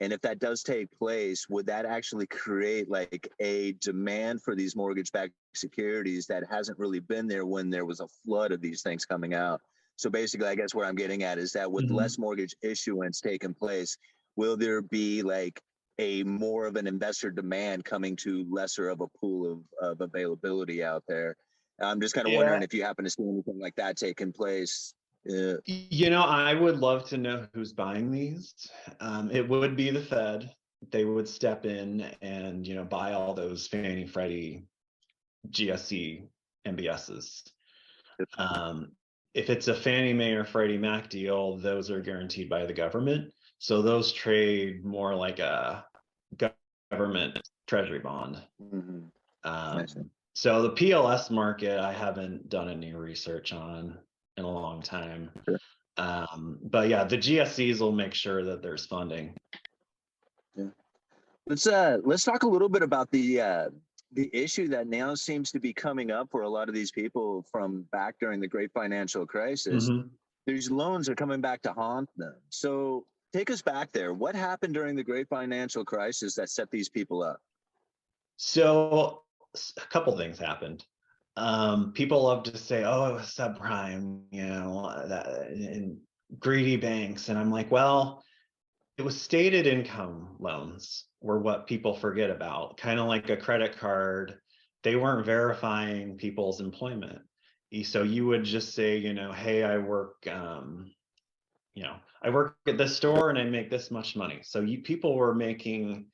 and 0.00 0.12
if 0.12 0.20
that 0.20 0.38
does 0.38 0.62
take 0.62 0.88
place 0.96 1.48
would 1.48 1.66
that 1.66 1.84
actually 1.84 2.26
create 2.28 2.88
like 2.88 3.28
a 3.40 3.72
demand 3.80 4.40
for 4.40 4.54
these 4.54 4.76
mortgage-backed 4.76 5.32
securities 5.56 6.26
that 6.26 6.44
hasn't 6.48 6.78
really 6.78 7.00
been 7.00 7.26
there 7.26 7.44
when 7.44 7.68
there 7.68 7.84
was 7.84 7.98
a 7.98 8.06
flood 8.24 8.52
of 8.52 8.60
these 8.60 8.80
things 8.80 9.04
coming 9.04 9.34
out 9.34 9.60
so 9.96 10.08
basically 10.08 10.46
i 10.46 10.54
guess 10.54 10.72
where 10.72 10.86
i'm 10.86 10.94
getting 10.94 11.24
at 11.24 11.36
is 11.36 11.50
that 11.50 11.70
with 11.70 11.86
mm-hmm. 11.86 11.96
less 11.96 12.16
mortgage 12.16 12.54
issuance 12.62 13.20
taking 13.20 13.52
place 13.52 13.98
will 14.36 14.56
there 14.56 14.82
be 14.82 15.20
like 15.20 15.60
a 15.98 16.22
more 16.22 16.66
of 16.66 16.76
an 16.76 16.86
investor 16.86 17.30
demand 17.30 17.84
coming 17.84 18.14
to 18.14 18.46
lesser 18.48 18.88
of 18.88 19.00
a 19.00 19.08
pool 19.18 19.50
of, 19.50 19.90
of 19.90 20.00
availability 20.00 20.84
out 20.84 21.02
there 21.08 21.34
i'm 21.80 22.00
just 22.00 22.14
kind 22.14 22.28
of 22.28 22.32
yeah. 22.32 22.38
wondering 22.38 22.62
if 22.62 22.72
you 22.72 22.84
happen 22.84 23.04
to 23.04 23.10
see 23.10 23.28
anything 23.28 23.58
like 23.58 23.74
that 23.74 23.96
taking 23.96 24.32
place 24.32 24.94
Yeah. 25.24 25.54
You 25.66 26.10
know, 26.10 26.22
I 26.22 26.54
would 26.54 26.78
love 26.78 27.06
to 27.08 27.16
know 27.16 27.46
who's 27.54 27.72
buying 27.72 28.10
these. 28.10 28.54
Um, 29.00 29.30
it 29.30 29.48
would 29.48 29.76
be 29.76 29.90
the 29.90 30.00
Fed. 30.00 30.54
They 30.90 31.04
would 31.04 31.28
step 31.28 31.64
in 31.64 32.02
and 32.20 32.66
you 32.66 32.74
know 32.74 32.84
buy 32.84 33.14
all 33.14 33.32
those 33.32 33.66
Fannie 33.66 34.06
Freddie 34.06 34.66
GSE 35.50 36.26
MBSs. 36.66 37.42
Um, 38.36 38.92
if 39.32 39.50
it's 39.50 39.68
a 39.68 39.74
Fannie 39.74 40.12
Mae 40.12 40.32
or 40.32 40.44
Freddie 40.44 40.78
Mac 40.78 41.08
deal, 41.08 41.56
those 41.56 41.90
are 41.90 42.00
guaranteed 42.00 42.48
by 42.48 42.66
the 42.66 42.72
government. 42.72 43.32
So 43.58 43.82
those 43.82 44.12
trade 44.12 44.84
more 44.84 45.14
like 45.14 45.38
a 45.38 45.86
government 46.90 47.40
treasury 47.66 47.98
bond. 47.98 48.42
Mm-hmm. 48.62 49.00
Um, 49.44 49.86
so 50.34 50.62
the 50.62 50.72
PLS 50.72 51.30
market, 51.30 51.78
I 51.78 51.92
haven't 51.92 52.48
done 52.48 52.68
any 52.68 52.92
research 52.92 53.52
on 53.52 53.98
in 54.36 54.44
a 54.44 54.50
long 54.50 54.82
time. 54.82 55.30
Sure. 55.44 55.58
Um, 55.96 56.58
but 56.62 56.88
yeah, 56.88 57.04
the 57.04 57.18
GSEs 57.18 57.80
will 57.80 57.92
make 57.92 58.14
sure 58.14 58.44
that 58.44 58.62
there's 58.62 58.86
funding. 58.86 59.34
Yeah. 60.56 60.66
Let's 61.46 61.66
uh 61.66 61.98
let's 62.04 62.24
talk 62.24 62.42
a 62.42 62.48
little 62.48 62.68
bit 62.68 62.82
about 62.82 63.10
the 63.10 63.40
uh 63.40 63.68
the 64.12 64.30
issue 64.32 64.68
that 64.68 64.86
now 64.86 65.14
seems 65.14 65.50
to 65.52 65.60
be 65.60 65.72
coming 65.72 66.10
up 66.10 66.30
for 66.30 66.42
a 66.42 66.48
lot 66.48 66.68
of 66.68 66.74
these 66.74 66.90
people 66.90 67.44
from 67.50 67.82
back 67.92 68.16
during 68.20 68.40
the 68.40 68.48
great 68.48 68.72
financial 68.72 69.26
crisis. 69.26 69.88
Mhm. 69.88 70.10
These 70.46 70.70
loans 70.70 71.08
are 71.08 71.14
coming 71.14 71.40
back 71.40 71.62
to 71.62 71.72
haunt 71.72 72.08
them. 72.16 72.34
So 72.50 73.06
take 73.32 73.50
us 73.50 73.62
back 73.62 73.92
there. 73.92 74.12
What 74.14 74.34
happened 74.36 74.74
during 74.74 74.94
the 74.94 75.02
great 75.02 75.28
financial 75.28 75.84
crisis 75.84 76.34
that 76.34 76.50
set 76.50 76.70
these 76.70 76.88
people 76.88 77.22
up? 77.22 77.40
So 78.36 79.22
a 79.54 79.86
couple 79.86 80.16
things 80.16 80.38
happened. 80.38 80.84
Um, 81.36 81.92
people 81.92 82.22
love 82.22 82.44
to 82.44 82.56
say, 82.56 82.84
"Oh, 82.84 83.06
it 83.06 83.14
was 83.14 83.34
subprime," 83.34 84.22
you 84.30 84.46
know, 84.46 84.84
uh, 84.86 85.06
that 85.08 85.48
and 85.50 85.98
greedy 86.38 86.76
banks, 86.76 87.28
and 87.28 87.38
I'm 87.38 87.50
like, 87.50 87.70
well, 87.70 88.22
it 88.96 89.02
was 89.02 89.20
stated 89.20 89.66
income 89.66 90.36
loans 90.38 91.06
were 91.20 91.38
what 91.38 91.66
people 91.66 91.94
forget 91.94 92.30
about, 92.30 92.76
kind 92.76 93.00
of 93.00 93.06
like 93.06 93.28
a 93.30 93.36
credit 93.36 93.76
card. 93.76 94.38
They 94.82 94.96
weren't 94.96 95.26
verifying 95.26 96.16
people's 96.16 96.60
employment. 96.60 97.20
So 97.82 98.04
you 98.04 98.26
would 98.26 98.44
just 98.44 98.74
say, 98.74 98.98
you 98.98 99.14
know, 99.14 99.32
hey, 99.32 99.64
I 99.64 99.78
work, 99.78 100.26
um, 100.28 100.92
you 101.74 101.82
know, 101.82 101.96
I 102.22 102.30
work 102.30 102.56
at 102.68 102.78
this 102.78 102.96
store 102.96 103.30
and 103.30 103.38
I 103.38 103.44
make 103.44 103.68
this 103.68 103.90
much 103.90 104.14
money. 104.14 104.40
So 104.44 104.60
you 104.60 104.82
people 104.82 105.16
were 105.16 105.34
making 105.34 106.06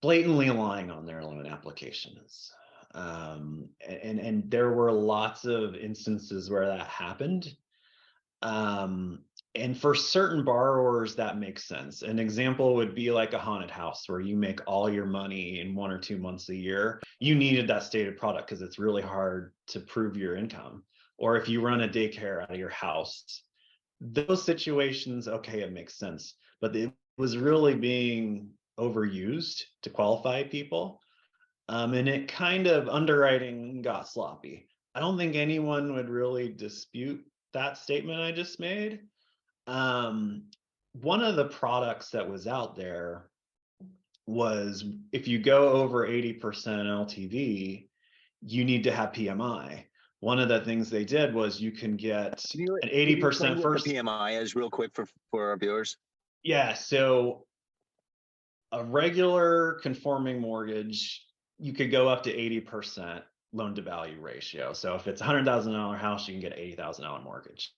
blatantly 0.00 0.50
lying 0.50 0.90
on 0.90 1.06
their 1.06 1.22
loan 1.22 1.46
applications. 1.46 2.50
Um, 2.94 3.68
and 3.86 4.18
and 4.18 4.50
there 4.50 4.72
were 4.72 4.92
lots 4.92 5.44
of 5.44 5.74
instances 5.74 6.50
where 6.50 6.66
that 6.66 6.86
happened. 6.86 7.54
Um, 8.42 9.20
and 9.54 9.78
for 9.78 9.94
certain 9.94 10.44
borrowers, 10.44 11.14
that 11.16 11.38
makes 11.38 11.68
sense. 11.68 12.02
An 12.02 12.18
example 12.18 12.74
would 12.74 12.94
be 12.94 13.10
like 13.10 13.34
a 13.34 13.38
haunted 13.38 13.70
house 13.70 14.08
where 14.08 14.20
you 14.20 14.36
make 14.36 14.60
all 14.66 14.90
your 14.90 15.06
money 15.06 15.60
in 15.60 15.74
one 15.74 15.90
or 15.90 15.98
two 15.98 16.16
months 16.16 16.48
a 16.48 16.56
year. 16.56 17.00
You 17.20 17.34
needed 17.34 17.68
that 17.68 17.82
stated 17.82 18.16
product 18.16 18.48
because 18.48 18.62
it's 18.62 18.78
really 18.78 19.02
hard 19.02 19.52
to 19.68 19.80
prove 19.80 20.16
your 20.16 20.36
income. 20.36 20.84
Or 21.18 21.36
if 21.36 21.48
you 21.48 21.60
run 21.60 21.82
a 21.82 21.88
daycare 21.88 22.42
out 22.42 22.50
of 22.50 22.58
your 22.58 22.70
house, 22.70 23.42
those 24.00 24.42
situations, 24.42 25.28
okay, 25.28 25.60
it 25.60 25.72
makes 25.72 25.98
sense. 25.98 26.34
But 26.60 26.74
it 26.74 26.90
was 27.18 27.36
really 27.36 27.74
being 27.74 28.50
overused 28.80 29.60
to 29.82 29.90
qualify 29.90 30.42
people. 30.44 31.00
Um, 31.72 31.94
and 31.94 32.06
it 32.06 32.28
kind 32.28 32.66
of 32.66 32.86
underwriting 32.90 33.80
got 33.80 34.06
sloppy. 34.06 34.68
I 34.94 35.00
don't 35.00 35.16
think 35.16 35.36
anyone 35.36 35.94
would 35.94 36.10
really 36.10 36.50
dispute 36.50 37.24
that 37.54 37.78
statement 37.78 38.20
I 38.20 38.30
just 38.30 38.60
made. 38.60 39.00
Um, 39.66 40.50
one 41.00 41.22
of 41.22 41.36
the 41.36 41.46
products 41.46 42.10
that 42.10 42.28
was 42.28 42.46
out 42.46 42.76
there 42.76 43.30
was 44.26 44.84
if 45.12 45.26
you 45.26 45.38
go 45.38 45.70
over 45.70 46.06
80% 46.06 46.42
LTV, 46.42 47.88
you 48.42 48.64
need 48.66 48.84
to 48.84 48.92
have 48.92 49.12
PMI. 49.12 49.84
One 50.20 50.38
of 50.38 50.50
the 50.50 50.60
things 50.60 50.90
they 50.90 51.06
did 51.06 51.34
was 51.34 51.58
you 51.58 51.72
can 51.72 51.96
get 51.96 52.44
Can 52.50 52.60
you- 52.60 52.78
an 52.82 52.90
80% 52.90 53.28
explain 53.28 53.54
what 53.54 53.62
first 53.62 53.84
the 53.86 53.94
PMI 53.94 54.38
is 54.38 54.54
real 54.54 54.68
quick 54.68 54.90
for 54.94 55.06
for 55.30 55.48
our 55.48 55.56
viewers. 55.56 55.96
Yeah, 56.42 56.74
so 56.74 57.46
a 58.72 58.84
regular 58.84 59.80
conforming 59.82 60.38
mortgage, 60.38 61.24
you 61.62 61.72
could 61.72 61.90
go 61.90 62.08
up 62.08 62.24
to 62.24 62.32
80% 62.32 63.22
loan 63.52 63.74
to 63.74 63.82
value 63.82 64.20
ratio. 64.20 64.72
So 64.72 64.94
if 64.94 65.06
it's 65.06 65.20
a 65.20 65.24
hundred 65.24 65.44
thousand 65.44 65.72
dollar 65.72 65.96
house, 65.96 66.26
you 66.26 66.34
can 66.34 66.40
get 66.40 66.58
eighty 66.58 66.74
thousand 66.74 67.04
dollar 67.04 67.20
mortgage. 67.20 67.72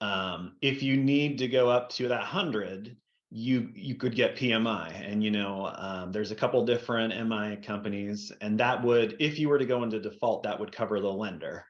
Um, 0.00 0.56
if 0.60 0.82
you 0.82 0.96
need 0.96 1.38
to 1.38 1.48
go 1.48 1.68
up 1.68 1.90
to 1.90 2.08
that 2.08 2.22
hundred, 2.22 2.96
you 3.30 3.70
you 3.74 3.94
could 3.94 4.14
get 4.14 4.36
PMI, 4.36 5.10
and 5.10 5.22
you 5.22 5.30
know 5.30 5.72
um, 5.76 6.12
there's 6.12 6.32
a 6.32 6.36
couple 6.36 6.64
different 6.64 7.14
MI 7.28 7.56
companies, 7.56 8.32
and 8.40 8.58
that 8.58 8.82
would, 8.82 9.16
if 9.20 9.38
you 9.38 9.48
were 9.48 9.58
to 9.58 9.66
go 9.66 9.82
into 9.82 10.00
default, 10.00 10.42
that 10.42 10.58
would 10.58 10.72
cover 10.72 11.00
the 11.00 11.12
lender. 11.12 11.64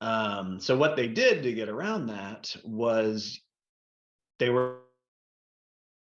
Um, 0.00 0.60
so 0.60 0.76
what 0.76 0.94
they 0.94 1.08
did 1.08 1.42
to 1.42 1.52
get 1.52 1.68
around 1.68 2.06
that 2.06 2.54
was 2.64 3.40
they 4.38 4.50
were 4.50 4.76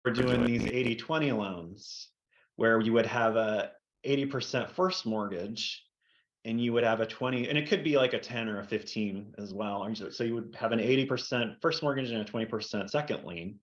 were 0.05 0.12
doing 0.12 0.46
these 0.46 0.65
80 0.65 0.96
20 0.96 1.31
loans 1.34 2.10
where 2.55 2.79
you 2.81 2.93
would 2.93 3.05
have 3.05 3.36
a 3.36 3.72
80% 4.05 4.69
first 4.71 5.05
mortgage 5.05 5.83
and 6.45 6.59
you 6.61 6.71
would 6.73 6.83
have 6.83 7.01
a 7.01 7.05
20 7.05 7.49
and 7.49 7.57
it 7.57 7.67
could 7.67 7.83
be 7.83 7.97
like 7.97 8.13
a 8.13 8.19
10 8.19 8.47
or 8.47 8.59
a 8.59 8.63
15 8.63 9.35
as 9.37 9.53
well 9.53 9.93
so 10.11 10.23
you 10.23 10.35
would 10.35 10.55
have 10.57 10.71
an 10.71 10.79
80% 10.79 11.61
first 11.61 11.83
mortgage 11.83 12.11
and 12.11 12.21
a 12.21 12.31
20% 12.31 12.89
second 12.89 13.25
lien. 13.25 13.59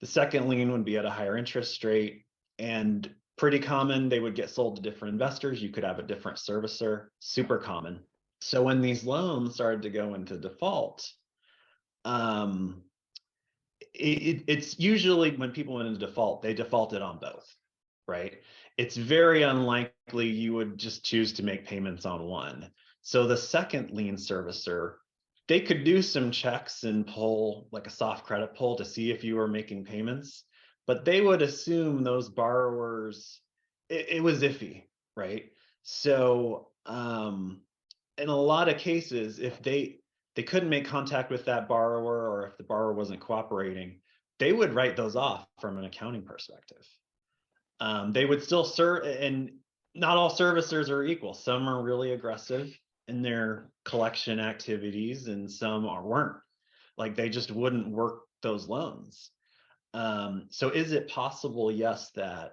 The 0.00 0.06
second 0.06 0.48
lien 0.48 0.72
would 0.72 0.84
be 0.84 0.98
at 0.98 1.04
a 1.04 1.10
higher 1.10 1.36
interest 1.36 1.82
rate 1.84 2.24
and 2.58 3.12
pretty 3.36 3.58
common 3.58 4.08
they 4.08 4.20
would 4.20 4.34
get 4.34 4.50
sold 4.50 4.76
to 4.76 4.82
different 4.82 5.12
investors. 5.12 5.62
You 5.62 5.70
could 5.70 5.84
have 5.84 5.98
a 5.98 6.04
different 6.04 6.38
servicer 6.38 7.08
super 7.18 7.58
common. 7.58 8.00
So 8.40 8.62
when 8.62 8.80
these 8.80 9.04
loans 9.04 9.54
started 9.54 9.82
to 9.82 9.90
go 9.90 10.14
into 10.14 10.36
default 10.36 11.08
um 12.04 12.82
it- 13.94 14.44
it's 14.46 14.78
usually 14.78 15.36
when 15.36 15.52
people 15.52 15.74
went 15.74 15.88
into 15.88 16.00
default, 16.06 16.42
they 16.42 16.54
defaulted 16.54 17.02
on 17.02 17.18
both, 17.18 17.54
right? 18.06 18.40
It's 18.78 18.96
very 18.96 19.42
unlikely 19.42 20.28
you 20.28 20.54
would 20.54 20.78
just 20.78 21.04
choose 21.04 21.32
to 21.34 21.42
make 21.42 21.66
payments 21.66 22.06
on 22.06 22.24
one. 22.24 22.70
So 23.02 23.26
the 23.26 23.36
second 23.36 23.90
lien 23.90 24.16
servicer, 24.16 24.94
they 25.48 25.60
could 25.60 25.84
do 25.84 26.02
some 26.02 26.30
checks 26.30 26.84
and 26.84 27.06
pull 27.06 27.68
like 27.72 27.86
a 27.86 27.90
soft 27.90 28.24
credit 28.24 28.54
pull 28.56 28.76
to 28.76 28.84
see 28.84 29.10
if 29.10 29.24
you 29.24 29.36
were 29.36 29.48
making 29.48 29.84
payments, 29.84 30.44
but 30.86 31.04
they 31.04 31.20
would 31.20 31.42
assume 31.42 32.02
those 32.02 32.28
borrowers, 32.28 33.40
it, 33.88 34.06
it 34.08 34.22
was 34.22 34.42
iffy, 34.42 34.84
right? 35.16 35.50
So 35.82 36.68
um, 36.86 37.60
in 38.18 38.28
a 38.28 38.36
lot 38.36 38.68
of 38.68 38.78
cases, 38.78 39.38
if 39.38 39.62
they 39.62 39.98
they 40.34 40.42
couldn't 40.42 40.70
make 40.70 40.86
contact 40.86 41.30
with 41.30 41.44
that 41.44 41.68
borrower 41.68 42.30
or 42.30 42.46
if 42.46 42.56
the 42.56 42.64
borrower 42.64 42.94
wasn't 42.94 43.20
cooperating, 43.20 44.00
they 44.38 44.52
would 44.52 44.74
write 44.74 44.96
those 44.96 45.14
off 45.14 45.46
from 45.60 45.76
an 45.76 45.84
accounting 45.84 46.22
perspective. 46.22 46.86
Um, 47.82 48.12
they 48.12 48.24
would 48.24 48.44
still 48.44 48.62
serve, 48.62 49.04
and 49.04 49.50
not 49.92 50.16
all 50.16 50.30
servicers 50.30 50.88
are 50.88 51.02
equal. 51.02 51.34
Some 51.34 51.66
are 51.66 51.82
really 51.82 52.12
aggressive 52.12 52.72
in 53.08 53.22
their 53.22 53.72
collection 53.84 54.38
activities, 54.38 55.26
and 55.26 55.50
some 55.50 55.84
are 55.86 56.04
weren't. 56.04 56.36
Like 56.96 57.16
they 57.16 57.28
just 57.28 57.50
wouldn't 57.50 57.88
work 57.88 58.20
those 58.40 58.68
loans. 58.68 59.32
Um, 59.94 60.46
so, 60.50 60.68
is 60.68 60.92
it 60.92 61.08
possible? 61.08 61.72
Yes, 61.72 62.12
that 62.12 62.52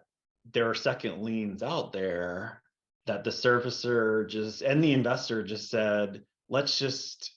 there 0.51 0.67
are 0.67 0.73
second 0.73 1.21
liens 1.21 1.61
out 1.61 1.93
there 1.93 2.63
that 3.05 3.23
the 3.23 3.29
servicer 3.29 4.27
just 4.27 4.63
and 4.63 4.83
the 4.83 4.93
investor 4.93 5.43
just 5.43 5.69
said, 5.69 6.23
let's 6.49 6.79
just 6.79 7.35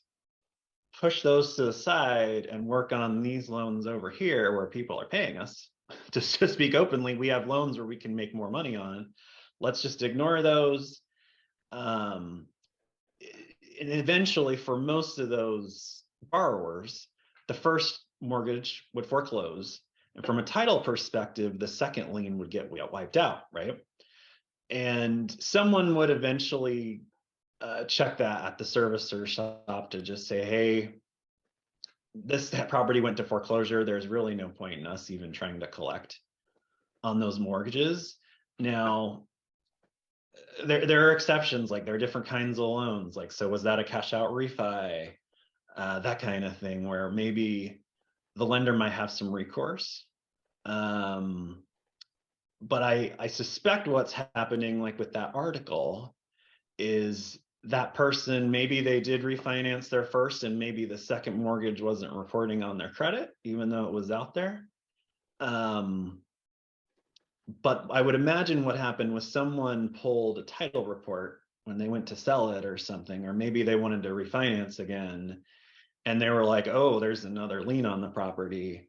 push 0.99 1.21
those 1.21 1.57
to 1.57 1.67
the 1.67 1.75
side 1.75 2.47
and 2.47 2.67
work 2.67 2.91
on 2.93 3.21
these 3.21 3.51
loans 3.51 3.87
over 3.87 4.09
here 4.09 4.57
where 4.57 4.67
people 4.67 4.99
are 4.99 5.09
paying 5.09 5.37
us. 5.37 5.69
Just 6.13 6.39
to 6.39 6.49
speak 6.49 6.75
openly, 6.75 7.17
we 7.17 7.29
have 7.29 7.47
loans 7.47 7.77
where 7.77 7.87
we 7.87 7.97
can 7.97 8.15
make 8.15 8.35
more 8.35 8.51
money 8.51 8.77
on. 8.77 9.13
Let's 9.61 9.81
just 9.81 10.03
ignore 10.03 10.43
those. 10.43 11.01
Um, 11.71 12.49
and 13.81 13.91
eventually, 13.91 14.57
for 14.57 14.77
most 14.77 15.19
of 15.19 15.29
those 15.29 16.03
borrowers, 16.31 17.07
the 17.49 17.55
first 17.55 18.01
mortgage 18.21 18.87
would 18.93 19.07
foreclose. 19.07 19.81
And 20.17 20.27
from 20.27 20.39
a 20.39 20.45
title 20.45 20.81
perspective, 20.81 21.59
the 21.59 21.69
second 21.69 22.13
lien 22.13 22.39
would 22.39 22.51
get 22.51 22.71
wiped 22.71 23.17
out, 23.17 23.43
right? 23.53 23.79
And 24.69 25.35
someone 25.41 25.95
would 25.95 26.11
eventually 26.11 27.03
uh, 27.61 27.85
check 27.85 28.19
that 28.19 28.45
at 28.45 28.59
the 28.59 28.65
servicer 28.65 29.27
shop 29.27 29.91
to 29.91 30.03
just 30.03 30.27
say, 30.27 30.45
hey, 30.45 30.95
this 32.15 32.51
that 32.51 32.69
property 32.69 33.01
went 33.01 33.17
to 33.19 33.25
foreclosure. 33.25 33.85
There's 33.85 34.07
really 34.09 34.35
no 34.35 34.49
point 34.49 34.81
in 34.81 34.87
us 34.87 35.11
even 35.11 35.33
trying 35.33 35.61
to 35.61 35.67
collect 35.67 36.19
on 37.03 37.21
those 37.21 37.39
mortgages. 37.39 38.17
Now, 38.59 39.25
there 40.65 40.87
there 40.87 41.09
are 41.09 41.13
exceptions, 41.13 41.71
like 41.71 41.85
there 41.85 41.95
are 41.95 41.99
different 41.99 42.27
kinds 42.27 42.59
of 42.59 42.67
loans. 42.67 43.17
Like, 43.17 43.33
so 43.33 43.49
was 43.49 43.63
that 43.65 43.79
a 43.79 43.85
cash 43.85 44.13
out 44.13 44.31
refi? 44.31 45.13
uh, 45.77 46.01
that 46.01 46.21
kind 46.21 46.45
of 46.45 46.57
thing, 46.59 46.87
where 46.87 47.11
maybe 47.11 47.81
the 48.37 48.47
lender 48.47 48.73
might 48.73 48.93
have 48.93 49.11
some 49.11 49.33
recourse. 49.33 50.05
Um, 50.65 51.63
but 52.61 52.83
I, 52.83 53.15
I 53.19 53.27
suspect 53.27 53.89
what's 53.89 54.13
happening, 54.13 54.81
like 54.81 54.99
with 54.99 55.13
that 55.15 55.33
article, 55.35 56.15
is 56.79 57.39
that 57.65 57.95
person 57.95 58.51
maybe 58.51 58.81
they 58.81 59.01
did 59.01 59.23
refinance 59.23 59.89
their 59.89 60.05
first 60.05 60.43
and 60.43 60.59
maybe 60.59 60.85
the 60.85 60.99
second 60.99 61.37
mortgage 61.37 61.81
wasn't 61.81 62.13
reporting 62.13 62.63
on 62.63 62.77
their 62.77 62.91
credit 62.91 63.31
even 63.45 63.69
though 63.69 63.87
it 63.87 63.93
was 63.93 64.11
out 64.11 64.35
there. 64.35 64.69
Um, 65.41 66.23
but 67.63 67.87
i 67.91 68.01
would 68.01 68.15
imagine 68.15 68.65
what 68.65 68.77
happened 68.77 69.13
was 69.13 69.31
someone 69.31 69.89
pulled 70.01 70.39
a 70.39 70.43
title 70.43 70.87
report 70.87 71.41
when 71.65 71.77
they 71.77 71.89
went 71.89 72.07
to 72.07 72.17
sell 72.17 72.51
it 72.51 72.65
or 72.65 72.79
something 72.79 73.25
or 73.27 73.33
maybe 73.33 73.63
they 73.63 73.77
wanted 73.77 74.03
to 74.03 74.11
refinance 74.11 74.79
again 74.79 75.43
and 76.05 76.21
they 76.21 76.31
were 76.31 76.45
like 76.45 76.69
oh 76.69 76.99
there's 77.01 77.25
another 77.25 77.63
lien 77.63 77.87
on 77.87 78.01
the 78.01 78.09
property. 78.09 78.89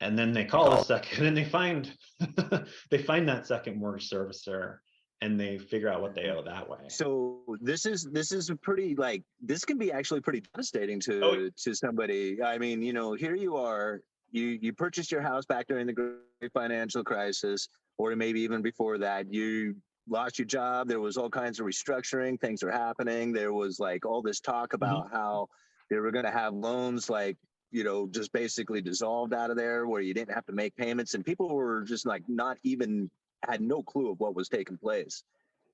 And 0.00 0.18
then 0.18 0.32
they 0.32 0.44
call 0.44 0.74
a 0.74 0.84
second 0.84 1.26
and 1.26 1.36
they 1.36 1.44
find 1.44 1.90
they 2.90 2.98
find 2.98 3.28
that 3.28 3.46
second 3.46 3.78
mortgage 3.78 4.10
servicer 4.10 4.78
and 5.24 5.40
they 5.40 5.56
figure 5.56 5.88
out 5.88 6.02
what 6.02 6.14
they 6.14 6.28
owe 6.28 6.42
that 6.42 6.68
way. 6.68 6.78
So 6.88 7.38
this 7.62 7.86
is 7.86 8.04
this 8.04 8.30
is 8.30 8.50
a 8.50 8.56
pretty 8.56 8.94
like 8.94 9.22
this 9.40 9.64
can 9.64 9.78
be 9.78 9.90
actually 9.90 10.20
pretty 10.20 10.42
devastating 10.52 11.00
to 11.00 11.24
oh. 11.24 11.50
to 11.64 11.74
somebody. 11.74 12.42
I 12.42 12.58
mean, 12.58 12.82
you 12.82 12.92
know, 12.92 13.14
here 13.14 13.34
you 13.34 13.56
are, 13.56 14.02
you 14.32 14.58
you 14.60 14.74
purchased 14.74 15.10
your 15.10 15.22
house 15.22 15.46
back 15.46 15.66
during 15.66 15.86
the 15.86 15.94
great 15.94 16.52
financial 16.52 17.02
crisis, 17.02 17.68
or 17.96 18.14
maybe 18.14 18.42
even 18.42 18.60
before 18.60 18.98
that. 18.98 19.32
You 19.32 19.76
lost 20.06 20.38
your 20.38 20.46
job. 20.46 20.88
There 20.88 21.00
was 21.00 21.16
all 21.16 21.30
kinds 21.30 21.58
of 21.58 21.64
restructuring. 21.64 22.38
Things 22.38 22.62
are 22.62 22.70
happening. 22.70 23.32
There 23.32 23.54
was 23.54 23.80
like 23.80 24.04
all 24.04 24.20
this 24.20 24.40
talk 24.40 24.68
mm-hmm. 24.68 24.84
about 24.84 25.06
mm-hmm. 25.06 25.16
how 25.16 25.48
they 25.88 25.96
were 25.96 26.12
going 26.12 26.26
to 26.26 26.30
have 26.30 26.52
loans 26.52 27.08
like 27.08 27.38
you 27.70 27.82
know 27.82 28.06
just 28.10 28.30
basically 28.32 28.82
dissolved 28.82 29.32
out 29.32 29.50
of 29.50 29.56
there 29.56 29.86
where 29.86 30.02
you 30.02 30.12
didn't 30.12 30.34
have 30.34 30.44
to 30.46 30.52
make 30.52 30.76
payments 30.76 31.14
and 31.14 31.24
people 31.24 31.48
were 31.48 31.82
just 31.82 32.04
like 32.06 32.22
not 32.28 32.58
even 32.62 33.10
had 33.48 33.60
no 33.60 33.82
clue 33.82 34.10
of 34.10 34.20
what 34.20 34.34
was 34.34 34.48
taking 34.48 34.76
place. 34.76 35.22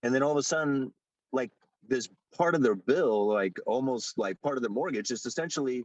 And 0.03 0.15
then 0.15 0.23
all 0.23 0.33
of 0.33 0.37
a 0.37 0.43
sudden, 0.43 0.93
like 1.33 1.51
this 1.87 2.09
part 2.37 2.55
of 2.55 2.63
their 2.63 2.75
bill, 2.75 3.27
like 3.27 3.59
almost 3.67 4.19
like 4.19 4.41
part 4.41 4.57
of 4.57 4.63
their 4.63 4.71
mortgage, 4.71 5.09
just 5.09 5.27
essentially 5.27 5.85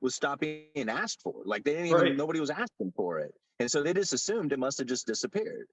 was 0.00 0.14
stopping 0.14 0.64
being 0.74 0.88
asked 0.88 1.22
for. 1.22 1.34
Like 1.44 1.64
they 1.64 1.72
didn't 1.72 1.86
even 1.86 2.00
right. 2.00 2.16
nobody 2.16 2.40
was 2.40 2.50
asking 2.50 2.92
for 2.96 3.18
it. 3.20 3.34
And 3.58 3.70
so 3.70 3.82
they 3.82 3.94
just 3.94 4.12
assumed 4.12 4.52
it 4.52 4.58
must 4.58 4.78
have 4.78 4.86
just 4.86 5.06
disappeared. 5.06 5.66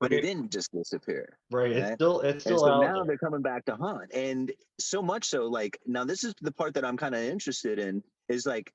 But 0.00 0.10
right. 0.10 0.18
it 0.18 0.22
didn't 0.22 0.50
just 0.50 0.72
disappear. 0.72 1.38
Right. 1.50 1.70
right? 1.70 1.76
It's 1.76 1.94
still 1.94 2.20
it's 2.20 2.44
still 2.44 2.58
so 2.58 2.80
now 2.80 2.96
there. 2.96 3.04
they're 3.06 3.18
coming 3.18 3.42
back 3.42 3.64
to 3.66 3.76
haunt. 3.76 4.12
And 4.12 4.52
so 4.78 5.00
much 5.00 5.26
so, 5.28 5.46
like 5.46 5.78
now 5.86 6.04
this 6.04 6.24
is 6.24 6.34
the 6.40 6.52
part 6.52 6.74
that 6.74 6.84
I'm 6.84 6.96
kind 6.96 7.14
of 7.14 7.22
interested 7.22 7.78
in 7.78 8.02
is 8.28 8.44
like 8.44 8.72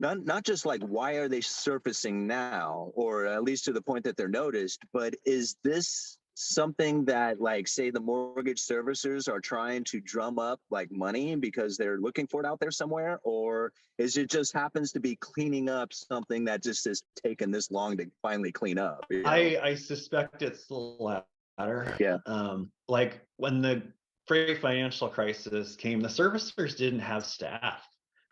not 0.00 0.24
not 0.24 0.44
just 0.44 0.66
like 0.66 0.82
why 0.82 1.12
are 1.12 1.28
they 1.28 1.40
surfacing 1.40 2.26
now 2.26 2.90
or 2.94 3.26
at 3.26 3.44
least 3.44 3.64
to 3.64 3.72
the 3.72 3.82
point 3.82 4.04
that 4.04 4.16
they're 4.16 4.28
noticed 4.28 4.82
but 4.92 5.14
is 5.24 5.56
this 5.62 6.18
something 6.40 7.04
that 7.04 7.40
like 7.40 7.68
say 7.68 7.90
the 7.90 8.00
mortgage 8.00 8.60
servicers 8.60 9.28
are 9.28 9.40
trying 9.40 9.84
to 9.84 10.00
drum 10.00 10.38
up 10.38 10.58
like 10.70 10.90
money 10.90 11.36
because 11.36 11.76
they're 11.76 11.98
looking 11.98 12.26
for 12.26 12.40
it 12.40 12.46
out 12.46 12.58
there 12.60 12.70
somewhere? 12.70 13.20
Or 13.24 13.72
is 13.98 14.16
it 14.16 14.30
just 14.30 14.54
happens 14.54 14.92
to 14.92 15.00
be 15.00 15.16
cleaning 15.16 15.68
up 15.68 15.92
something 15.92 16.44
that 16.46 16.62
just 16.62 16.86
is 16.86 17.02
taken 17.22 17.50
this 17.50 17.70
long 17.70 17.96
to 17.98 18.06
finally 18.22 18.52
clean 18.52 18.78
up 18.78 19.04
you 19.10 19.22
know? 19.22 19.28
i 19.28 19.58
i 19.62 19.74
suspect 19.74 20.42
it's 20.42 20.66
the 20.66 20.74
latter. 20.74 21.94
Yeah. 22.00 22.18
Um 22.26 22.70
like 22.88 23.20
when 23.36 23.60
the 23.60 23.82
great 24.26 24.60
financial 24.60 25.08
crisis 25.08 25.76
came 25.76 26.00
the 26.00 26.08
servicers 26.08 26.76
didn't 26.76 27.00
have 27.00 27.26
staff 27.26 27.86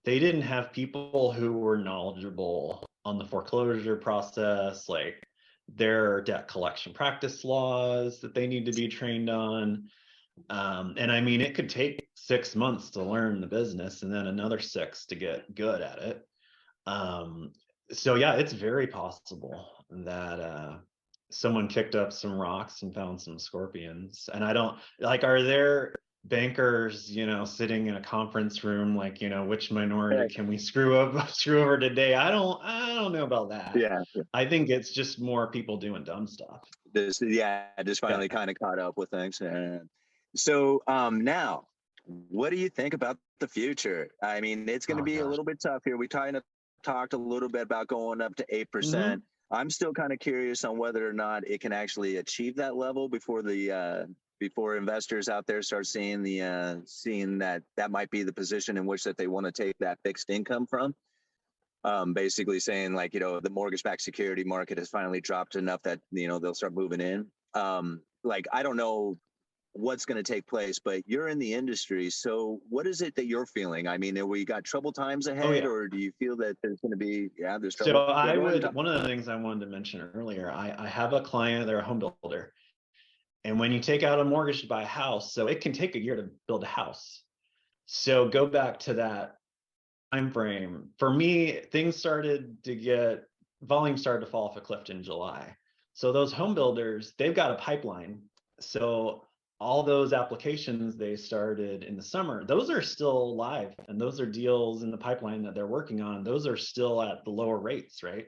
they 0.08 0.18
didn't 0.18 0.40
have 0.40 0.72
people 0.72 1.30
who 1.32 1.52
were 1.52 1.76
knowledgeable 1.76 2.82
on 3.04 3.18
the 3.18 3.26
foreclosure 3.26 3.94
process, 3.94 4.88
like 4.88 5.22
their 5.68 6.22
debt 6.22 6.48
collection 6.48 6.94
practice 6.94 7.44
laws 7.44 8.18
that 8.18 8.34
they 8.34 8.46
need 8.46 8.64
to 8.64 8.72
be 8.72 8.88
trained 8.88 9.28
on. 9.28 9.86
Um, 10.48 10.94
and 10.96 11.12
I 11.12 11.20
mean, 11.20 11.42
it 11.42 11.54
could 11.54 11.68
take 11.68 12.08
six 12.14 12.56
months 12.56 12.88
to 12.92 13.02
learn 13.02 13.42
the 13.42 13.46
business 13.46 14.02
and 14.02 14.10
then 14.10 14.28
another 14.28 14.60
six 14.60 15.04
to 15.06 15.14
get 15.14 15.54
good 15.54 15.82
at 15.82 15.98
it. 15.98 16.26
Um, 16.86 17.52
so 17.92 18.14
yeah, 18.14 18.32
it's 18.32 18.54
very 18.54 18.86
possible 18.86 19.68
that 19.90 20.40
uh, 20.40 20.76
someone 21.30 21.68
kicked 21.68 21.94
up 21.94 22.14
some 22.14 22.32
rocks 22.32 22.80
and 22.80 22.94
found 22.94 23.20
some 23.20 23.38
scorpions. 23.38 24.30
And 24.32 24.42
I 24.42 24.54
don't 24.54 24.78
like, 25.00 25.22
are 25.22 25.42
there 25.42 25.92
bankers, 26.24 27.11
you 27.11 27.26
know, 27.26 27.44
sitting 27.44 27.87
in 27.87 27.94
a 27.96 28.00
conference 28.00 28.64
room, 28.64 28.96
like, 28.96 29.20
you 29.20 29.28
know, 29.28 29.44
which 29.44 29.70
minority 29.70 30.20
right. 30.20 30.31
can 30.31 30.46
we 30.46 30.59
screw 30.59 30.98
up, 30.98 31.31
screw 31.35 31.61
over 31.61 31.78
today? 31.78 32.14
I 32.14 32.31
don't, 32.31 32.61
I 32.62 32.94
don't 32.94 33.12
know 33.12 33.24
about 33.24 33.50
that. 33.50 33.76
Yeah. 33.76 34.02
I 34.35 34.44
think 34.44 34.68
it's 34.68 34.90
just 34.90 35.20
more 35.20 35.50
people 35.50 35.76
doing 35.76 36.04
dumb 36.04 36.26
stuff. 36.26 36.61
This, 36.92 37.20
yeah, 37.22 37.66
just 37.85 38.00
finally 38.00 38.28
yeah. 38.31 38.37
kind 38.37 38.50
of 38.50 38.59
caught 38.59 38.78
up 38.78 38.96
with 38.96 39.11
things. 39.11 39.40
So 40.37 40.83
um, 40.87 41.22
now, 41.22 41.68
what 42.04 42.50
do 42.50 42.57
you 42.57 42.68
think 42.68 42.94
about 42.94 43.18
the 43.40 43.48
future? 43.48 44.09
I 44.22 44.40
mean, 44.40 44.68
it's 44.68 44.87
going 44.87 44.96
to 44.96 45.02
oh, 45.02 45.04
be 45.04 45.16
gosh. 45.16 45.22
a 45.22 45.26
little 45.26 45.44
bit 45.44 45.61
tough 45.61 45.83
here. 45.85 45.96
We 45.96 46.09
kind 46.09 46.37
of 46.37 46.42
talked 46.83 47.12
a 47.12 47.18
little 47.18 47.48
bit 47.48 47.62
about 47.62 47.88
going 47.88 48.20
up 48.20 48.35
to 48.37 48.46
8. 48.48 48.61
Mm-hmm. 48.61 48.70
percent 48.70 49.22
I'm 49.50 49.70
still 49.70 49.92
kind 49.92 50.12
of 50.12 50.18
curious 50.18 50.64
on 50.64 50.76
whether 50.76 51.09
or 51.09 51.12
not 51.12 51.48
it 51.48 51.61
can 51.61 51.72
actually 51.72 52.16
achieve 52.16 52.57
that 52.57 52.76
level 52.76 53.09
before 53.09 53.42
the 53.42 53.72
uh, 53.72 54.04
before 54.38 54.77
investors 54.77 55.29
out 55.29 55.46
there 55.46 55.62
start 55.62 55.87
seeing 55.87 56.22
the 56.22 56.42
uh, 56.42 56.77
seeing 56.85 57.38
that 57.38 57.62
that 57.77 57.90
might 57.90 58.11
be 58.11 58.22
the 58.22 58.33
position 58.33 58.77
in 58.77 58.87
which 58.87 59.05
that 59.05 59.16
they 59.16 59.27
want 59.27 59.46
to 59.46 59.53
take 59.53 59.77
that 59.81 59.98
fixed 60.05 60.31
income 60.31 60.66
from. 60.66 60.94
Um, 61.85 62.12
basically 62.12 62.59
saying 62.59 62.94
like 62.94 63.14
you 63.14 63.20
know 63.20 63.38
the 63.40 63.51
mortgage-backed 63.51 64.03
security 64.03 64.42
market 64.42 64.79
has 64.79 64.88
finally 64.88 65.20
dropped 65.20 65.55
enough 65.55 65.81
that 65.83 66.01
you 66.11 66.27
know 66.29 66.38
they'll 66.38 66.55
start 66.55 66.74
moving 66.74 67.01
in. 67.01 67.27
Um, 67.55 68.01
like 68.24 68.46
I 68.53 68.62
don't 68.62 68.77
know 68.77 69.16
what's 69.74 70.05
going 70.05 70.22
to 70.22 70.33
take 70.33 70.46
place, 70.46 70.81
but 70.81 71.03
you're 71.07 71.29
in 71.29 71.38
the 71.38 71.55
industry, 71.55 72.11
so 72.11 72.61
what 72.68 72.87
is 72.87 73.01
it 73.01 73.14
that 73.14 73.27
you're 73.27 73.46
feeling? 73.46 73.87
I 73.87 73.96
mean, 73.96 74.18
are 74.18 74.27
we 74.27 74.44
got 74.44 74.64
trouble 74.64 74.92
times 74.92 75.29
ahead, 75.29 75.44
oh, 75.44 75.53
yeah. 75.53 75.66
or 75.66 75.88
do 75.88 75.98
you 75.98 76.11
feel 76.18 76.37
that 76.38 76.57
there's 76.62 76.81
going 76.81 76.90
to 76.90 76.96
be 76.96 77.31
yeah, 77.38 77.59
there's 77.59 77.77
trouble? 77.77 77.92
So 77.92 78.12
I 78.12 78.37
would 78.37 78.74
one 78.74 78.87
of 78.87 79.01
the 79.01 79.09
things 79.09 79.29
I 79.29 79.37
wanted 79.37 79.66
to 79.66 79.70
mention 79.70 80.01
earlier. 80.14 80.51
I, 80.51 80.74
I 80.79 80.88
have 80.88 81.12
a 81.12 81.20
client, 81.20 81.66
they're 81.66 81.79
a 81.79 81.85
home 81.85 82.01
builder 82.01 82.53
and 83.48 83.58
when 83.58 83.72
you 83.72 83.80
take 83.80 84.02
out 84.02 84.20
a 84.20 84.24
mortgage 84.24 84.61
to 84.61 84.66
buy 84.66 84.82
a 84.82 84.87
house, 84.87 85.32
so 85.32 85.46
it 85.46 85.62
can 85.62 85.72
take 85.72 85.96
a 85.96 85.98
year 85.98 86.16
to 86.16 86.28
build 86.46 86.62
a 86.64 86.66
house. 86.66 87.22
So 87.87 88.28
go 88.28 88.46
back 88.46 88.78
to 88.80 88.94
that 88.94 89.37
time 90.12 90.30
frame. 90.30 90.90
For 90.98 91.11
me, 91.11 91.62
things 91.72 91.96
started 91.96 92.62
to 92.64 92.76
get 92.76 93.24
volume 93.62 93.96
started 93.96 94.26
to 94.26 94.30
fall 94.30 94.48
off 94.48 94.58
a 94.58 94.61
cliff 94.61 94.90
in 94.90 95.02
July. 95.02 95.56
So 95.94 96.12
those 96.12 96.30
home 96.30 96.54
builders, 96.54 97.14
they've 97.16 97.34
got 97.34 97.50
a 97.50 97.54
pipeline. 97.54 98.20
So 98.61 99.24
all 99.61 99.82
those 99.82 100.12
applications 100.12 100.96
they 100.96 101.16
started 101.16 101.84
in 101.84 101.96
the 101.96 102.02
summer, 102.02 102.44
those 102.44 102.68
are 102.68 102.82
still 102.82 103.34
live 103.34 103.74
and 103.88 103.98
those 103.98 104.20
are 104.20 104.26
deals 104.26 104.82
in 104.82 104.90
the 104.90 104.98
pipeline 104.98 105.42
that 105.44 105.54
they're 105.54 105.66
working 105.66 106.02
on. 106.02 106.22
Those 106.22 106.46
are 106.46 106.56
still 106.58 107.02
at 107.02 107.24
the 107.24 107.30
lower 107.30 107.58
rates, 107.58 108.02
right? 108.02 108.26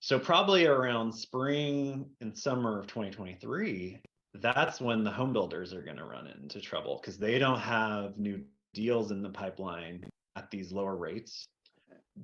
So 0.00 0.18
probably 0.18 0.66
around 0.66 1.12
spring 1.12 2.10
and 2.20 2.36
summer 2.36 2.80
of 2.80 2.88
2023, 2.88 4.00
that's 4.40 4.80
when 4.80 5.04
the 5.04 5.10
home 5.10 5.32
builders 5.32 5.72
are 5.72 5.82
going 5.82 5.96
to 5.96 6.04
run 6.04 6.26
into 6.26 6.60
trouble 6.60 6.98
because 7.00 7.18
they 7.18 7.38
don't 7.38 7.60
have 7.60 8.18
new 8.18 8.42
deals 8.72 9.10
in 9.10 9.22
the 9.22 9.30
pipeline 9.30 10.04
at 10.36 10.50
these 10.50 10.72
lower 10.72 10.96
rates. 10.96 11.46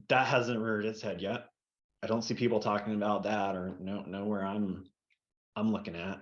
That 0.08 0.26
hasn't 0.26 0.60
reared 0.60 0.84
its 0.84 1.00
head 1.00 1.20
yet. 1.20 1.46
I 2.02 2.06
don't 2.06 2.22
see 2.22 2.34
people 2.34 2.60
talking 2.60 2.94
about 2.94 3.22
that 3.24 3.54
or 3.54 3.74
no 3.80 4.02
know 4.02 4.24
where 4.24 4.44
I'm 4.44 4.86
I'm 5.56 5.72
looking 5.72 5.96
at. 5.96 6.20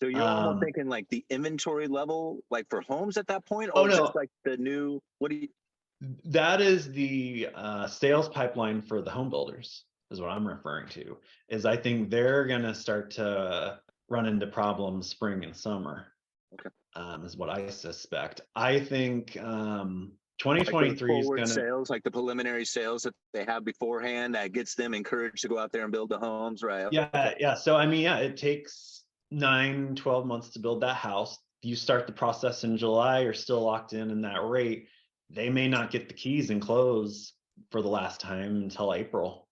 So 0.00 0.06
you're 0.06 0.22
um, 0.22 0.58
thinking 0.60 0.88
like 0.88 1.08
the 1.10 1.24
inventory 1.28 1.86
level, 1.86 2.38
like 2.50 2.66
for 2.70 2.80
homes 2.80 3.18
at 3.18 3.26
that 3.26 3.44
point, 3.44 3.70
oh, 3.74 3.82
or 3.82 3.84
oh 3.84 3.90
no. 3.90 3.96
just 3.98 4.14
like 4.14 4.30
the 4.44 4.56
new 4.56 5.00
what 5.18 5.30
do 5.30 5.36
you 5.36 5.48
that 6.24 6.62
is 6.62 6.90
the 6.90 7.48
uh, 7.54 7.86
sales 7.86 8.28
pipeline 8.28 8.80
for 8.80 9.02
the 9.02 9.10
home 9.10 9.28
builders 9.28 9.84
is 10.10 10.20
what 10.20 10.30
I'm 10.30 10.48
referring 10.48 10.88
to. 10.90 11.18
Is 11.48 11.66
I 11.66 11.76
think 11.76 12.10
they're 12.10 12.46
gonna 12.46 12.74
start 12.74 13.10
to 13.12 13.80
run 14.10 14.26
into 14.26 14.46
problems 14.46 15.08
spring 15.08 15.44
and 15.44 15.56
summer. 15.56 16.08
Okay. 16.54 16.68
Um, 16.96 17.24
is 17.24 17.36
what 17.36 17.48
I 17.48 17.70
suspect. 17.70 18.40
I 18.56 18.80
think 18.80 19.40
um, 19.40 20.12
2023 20.40 21.12
like 21.12 21.20
is 21.20 21.26
going 21.28 21.40
to 21.42 21.46
sales, 21.46 21.88
like 21.88 22.02
the 22.02 22.10
preliminary 22.10 22.64
sales 22.64 23.04
that 23.04 23.14
they 23.32 23.44
have 23.44 23.64
beforehand, 23.64 24.34
that 24.34 24.52
gets 24.52 24.74
them 24.74 24.92
encouraged 24.92 25.42
to 25.42 25.48
go 25.48 25.58
out 25.58 25.70
there 25.70 25.84
and 25.84 25.92
build 25.92 26.10
the 26.10 26.18
homes, 26.18 26.62
right? 26.62 26.88
Yeah, 26.90 27.08
okay. 27.14 27.36
yeah. 27.38 27.54
So 27.54 27.76
I 27.76 27.86
mean, 27.86 28.02
yeah, 28.02 28.18
it 28.18 28.36
takes 28.36 29.04
nine, 29.30 29.94
12 29.94 30.26
months 30.26 30.50
to 30.50 30.58
build 30.58 30.82
that 30.82 30.96
house. 30.96 31.38
You 31.62 31.76
start 31.76 32.06
the 32.06 32.12
process 32.12 32.64
in 32.64 32.76
July, 32.76 33.20
you're 33.20 33.32
still 33.32 33.60
locked 33.60 33.92
in 33.92 34.10
in 34.10 34.22
that 34.22 34.42
rate. 34.44 34.88
They 35.28 35.50
may 35.50 35.68
not 35.68 35.92
get 35.92 36.08
the 36.08 36.14
keys 36.14 36.50
and 36.50 36.60
close 36.60 37.34
for 37.70 37.82
the 37.82 37.88
last 37.88 38.20
time 38.20 38.56
until 38.62 38.92
April. 38.94 39.46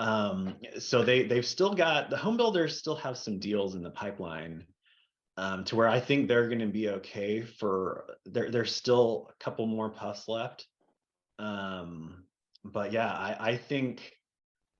Um, 0.00 0.56
so 0.80 1.04
they 1.04 1.24
they've 1.24 1.46
still 1.46 1.74
got 1.74 2.10
the 2.10 2.18
home 2.18 2.38
builders 2.38 2.78
still 2.78 2.96
have 2.96 3.18
some 3.18 3.38
deals 3.40 3.76
in 3.76 3.84
the 3.84 3.90
pipeline. 3.92 4.66
um, 5.36 5.64
to 5.64 5.76
where 5.76 5.88
I 5.88 6.00
think 6.00 6.28
they're 6.28 6.48
going 6.48 6.60
to 6.60 6.66
be 6.66 6.88
okay 6.90 7.42
for 7.42 8.06
there. 8.26 8.50
There's 8.50 8.74
still 8.74 9.30
a 9.32 9.44
couple 9.44 9.66
more 9.66 9.90
puffs 9.90 10.28
left, 10.28 10.66
um, 11.38 12.24
but 12.64 12.92
yeah, 12.92 13.10
I, 13.12 13.52
I 13.52 13.56
think 13.58 14.12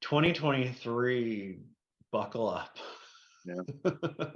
2023. 0.02 1.60
Buckle 2.12 2.48
up. 2.48 2.76
Yeah. 3.44 3.62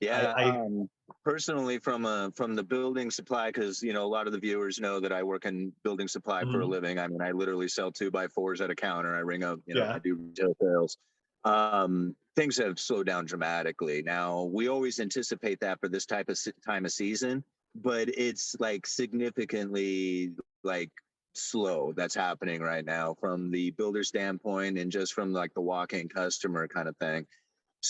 Yeah, 0.00 0.34
I- 0.36 0.60
um, 0.64 0.88
personally, 1.24 1.78
from 1.78 2.06
uh, 2.06 2.30
from 2.30 2.54
the 2.54 2.62
building 2.62 3.10
supply, 3.10 3.48
because 3.48 3.82
you 3.82 3.92
know 3.92 4.04
a 4.04 4.08
lot 4.08 4.26
of 4.26 4.32
the 4.32 4.38
viewers 4.38 4.78
know 4.78 5.00
that 5.00 5.12
I 5.12 5.22
work 5.24 5.44
in 5.44 5.72
building 5.82 6.06
supply 6.08 6.44
for 6.44 6.60
a 6.60 6.66
Mhm. 6.66 6.68
living. 6.68 6.98
I 6.98 7.08
mean, 7.08 7.20
I 7.20 7.32
literally 7.32 7.68
sell 7.68 7.90
two 7.90 8.10
by 8.10 8.28
fours 8.28 8.60
at 8.60 8.70
a 8.70 8.76
counter. 8.76 9.14
I 9.14 9.20
ring 9.20 9.42
up, 9.42 9.58
you 9.66 9.74
know, 9.74 9.84
Yeah. 9.84 9.92
I 9.92 9.98
do 9.98 10.14
retail 10.16 10.54
sales. 10.62 10.96
Um, 11.44 12.16
things 12.36 12.56
have 12.58 12.78
slowed 12.78 13.06
down 13.06 13.24
dramatically. 13.26 14.02
Now 14.02 14.44
we 14.44 14.68
always 14.68 15.00
anticipate 15.00 15.60
that 15.60 15.80
for 15.80 15.88
this 15.88 16.06
type 16.06 16.28
of 16.28 16.38
time 16.64 16.84
of 16.84 16.92
season, 16.92 17.44
but 17.74 18.08
it's 18.08 18.54
like 18.60 18.86
significantly 18.86 20.34
like 20.62 20.90
slow 21.34 21.92
that's 21.92 22.14
happening 22.14 22.60
right 22.60 22.84
now 22.84 23.14
from 23.14 23.50
the 23.50 23.70
builder 23.72 24.02
standpoint 24.04 24.78
and 24.78 24.90
just 24.92 25.12
from 25.14 25.32
like 25.32 25.54
the 25.54 25.60
walk-in 25.60 26.08
customer 26.08 26.66
kind 26.68 26.88
of 26.88 26.96
thing. 26.98 27.26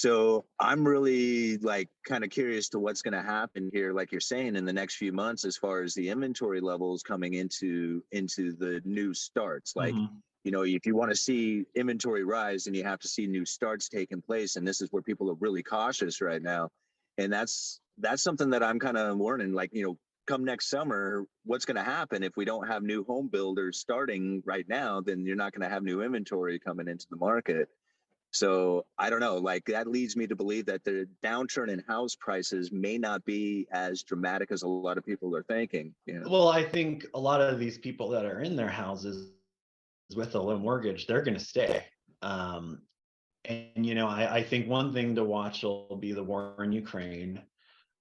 So 0.00 0.46
I'm 0.61 0.87
really 0.87 1.58
like 1.58 1.90
kind 2.06 2.22
of 2.22 2.30
curious 2.30 2.68
to 2.70 2.78
what's 2.78 3.02
going 3.02 3.14
to 3.14 3.22
happen 3.22 3.68
here, 3.72 3.92
like 3.92 4.12
you're 4.12 4.20
saying, 4.20 4.54
in 4.54 4.64
the 4.64 4.72
next 4.72 4.96
few 4.96 5.12
months, 5.12 5.44
as 5.44 5.56
far 5.56 5.82
as 5.82 5.92
the 5.94 6.08
inventory 6.11 6.61
levels 6.61 7.02
coming 7.02 7.34
into 7.34 8.04
into 8.12 8.52
the 8.52 8.80
new 8.84 9.12
starts. 9.12 9.74
Like, 9.74 9.96
Mhm. 9.96 10.22
you 10.44 10.52
know, 10.52 10.62
if 10.62 10.87
you 10.87 10.94
want 10.94 11.11
to 11.11 11.16
see 11.16 11.64
inventory 11.74 12.22
rise, 12.22 12.66
and 12.68 12.76
you 12.76 12.84
have 12.84 13.00
to 13.00 13.08
see 13.08 13.26
new 13.26 13.44
starts 13.44 13.88
taking 13.88 14.22
place, 14.22 14.54
and 14.54 14.66
this 14.68 14.80
is 14.80 14.92
where 14.92 15.02
people 15.02 15.30
are 15.30 15.34
really 15.34 15.64
cautious 15.64 16.20
right 16.20 16.42
now. 16.42 16.70
And 17.16 17.32
that's 17.32 17.80
that's 17.96 18.22
something 18.22 18.50
that 18.50 18.62
I'm 18.62 18.78
kind 18.78 18.96
of 18.96 19.16
warning. 19.18 19.52
Like, 19.52 19.70
you 19.74 19.82
know, 19.82 19.98
come 20.28 20.44
next 20.44 20.70
summer, 20.70 21.24
what's 21.44 21.64
going 21.64 21.76
to 21.76 21.82
happen 21.82 22.22
if 22.22 22.37
we 22.37 22.44
don't 22.44 22.68
have 22.68 22.84
new 22.84 23.02
home 23.04 23.28
builders 23.28 23.78
starting 23.80 24.42
right 24.46 24.68
now? 24.68 25.00
Then 25.00 25.26
you're 25.26 25.34
not 25.34 25.52
going 25.52 25.62
to 25.68 25.74
have 25.74 25.82
new 25.82 26.02
inventory 26.02 26.61
coming 26.61 26.87
into 26.87 27.06
the 27.11 27.16
market. 27.16 27.68
So 28.30 28.84
I 28.98 29.08
don't 29.08 29.20
know, 29.20 29.36
like 29.36 29.64
that 29.66 29.86
leads 29.86 30.14
me 30.16 30.26
to 30.26 30.36
believe 30.36 30.66
that 30.66 30.84
the 30.84 31.08
downturn 31.24 31.70
in 31.70 31.82
house 31.88 32.14
prices 32.14 32.70
may 32.70 32.98
not 32.98 33.24
be 33.24 33.66
as 33.72 34.02
dramatic 34.02 34.52
as 34.52 34.62
a 34.62 34.68
lot 34.68 34.98
of 34.98 35.04
people 35.04 35.34
are 35.34 35.42
thinking. 35.42 35.94
You 36.04 36.20
know? 36.20 36.28
Well, 36.28 36.48
I 36.48 36.62
think 36.62 37.06
a 37.14 37.20
lot 37.20 37.40
of 37.40 37.58
these 37.58 37.78
people 37.78 38.10
that 38.10 38.26
are 38.26 38.40
in 38.40 38.54
their 38.54 38.68
houses 38.68 39.32
with 40.14 40.34
a 40.34 40.40
low 40.40 40.58
mortgage, 40.58 41.06
they're 41.06 41.22
going 41.22 41.38
to 41.38 41.44
stay. 41.44 41.84
Um, 42.22 42.82
and 43.44 43.86
you 43.86 43.94
know, 43.94 44.08
I, 44.08 44.36
I 44.36 44.42
think 44.42 44.68
one 44.68 44.92
thing 44.92 45.14
to 45.14 45.24
watch 45.24 45.62
will 45.62 45.98
be 45.98 46.12
the 46.12 46.22
war 46.22 46.54
in 46.62 46.72
Ukraine. 46.72 47.40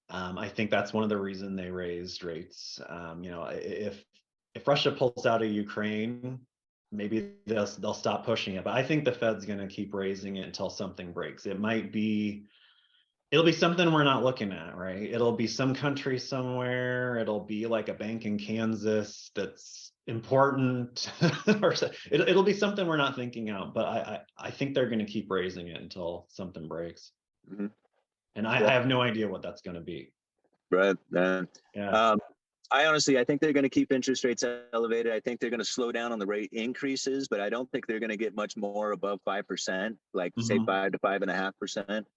Um, 0.10 0.38
I 0.38 0.50
think 0.50 0.72
that's 0.72 0.94
one 0.94 1.04
of 1.04 1.10
the 1.10 1.18
reason 1.18 1.56
they 1.56 1.70
raised 1.70 2.24
rates. 2.24 2.80
Um, 2.88 3.24
you 3.24 3.32
know, 3.32 3.44
if 3.52 4.04
if 4.56 4.68
Russia 4.68 4.92
pulls 4.92 5.26
out 5.26 5.42
of 5.42 5.52
Ukraine, 5.52 6.40
maybe 6.92 7.34
they'll 7.46 7.66
they'll 7.66 7.94
stop 7.94 8.26
pushing 8.26 8.56
it. 8.56 8.64
But 8.64 8.74
I 8.76 8.84
think 8.84 9.06
the 9.06 9.12
Fed's 9.12 9.46
going 9.46 9.60
to 9.60 9.68
keep 9.68 9.94
raising 9.94 10.38
it 10.38 10.46
until 10.46 10.70
something 10.70 11.12
breaks. 11.12 11.46
It 11.46 11.60
might 11.60 11.92
be 11.92 12.46
it'll 13.32 13.46
be 13.46 13.52
something 13.52 13.92
we're 13.92 14.04
not 14.04 14.24
looking 14.24 14.52
at, 14.54 14.78
right? 14.78 15.04
It'll 15.04 15.36
be 15.36 15.48
some 15.48 15.76
country 15.76 16.18
somewhere. 16.20 17.18
It'll 17.18 17.44
be 17.44 17.68
like 17.68 17.90
a 17.90 17.94
bank 17.94 18.26
in 18.26 18.40
Kansas 18.40 19.32
that's 19.36 19.92
important, 20.08 21.12
or 21.62 21.74
it, 21.74 22.22
it'll 22.22 22.44
be 22.44 22.54
something 22.54 22.88
we're 22.88 22.96
not 22.98 23.16
thinking 23.16 23.50
out. 23.50 23.74
But 23.74 23.86
I 23.86 23.98
I, 24.40 24.48
I 24.48 24.52
think 24.52 24.74
they're 24.74 24.90
going 24.90 25.06
to 25.06 25.12
keep 25.12 25.30
raising 25.30 25.68
it 25.68 25.82
until 25.82 26.28
something 26.30 26.68
breaks. 26.68 27.12
Mhm. 27.52 27.72
And 28.36 28.48
I, 28.48 28.62
Yeah. 28.62 28.68
I 28.68 28.74
have 28.74 28.88
no 28.88 29.02
idea 29.02 29.28
what 29.28 29.42
that's 29.42 29.62
going 29.62 29.76
to 29.76 29.82
be. 29.82 30.14
Right. 30.70 30.96
Uh, 31.16 31.44
Yeah. 31.74 32.12
um, 32.12 32.20
I 32.70 32.86
honestly, 32.86 33.18
I 33.18 33.24
think 33.24 33.40
they're 33.40 33.54
going 33.54 33.64
to 33.64 33.70
keep 33.70 33.92
interest 33.94 34.24
rates 34.26 34.44
elevated. 34.74 35.14
I 35.14 35.22
think 35.22 35.40
they're 35.40 35.50
going 35.50 35.60
to 35.60 35.66
slow 35.66 35.92
down 35.92 36.12
on 36.12 36.20
the 36.20 36.26
rate 36.26 36.50
increases, 36.52 37.28
but 37.30 37.40
I 37.40 37.50
don't 37.50 37.72
think 37.72 37.88
they're 37.88 38.00
going 38.00 38.10
to 38.10 38.18
get 38.18 38.36
much 38.36 38.58
more 38.58 38.92
above 38.92 39.22
five 39.24 39.48
percent, 39.48 39.98
like 40.14 40.34
say 40.40 40.60
Mhm. 40.60 40.66
five 40.66 40.92
to 40.92 41.00
five 41.00 41.22
and 41.22 41.32
a 41.32 41.36
half 41.36 41.58
percent. 41.60 42.08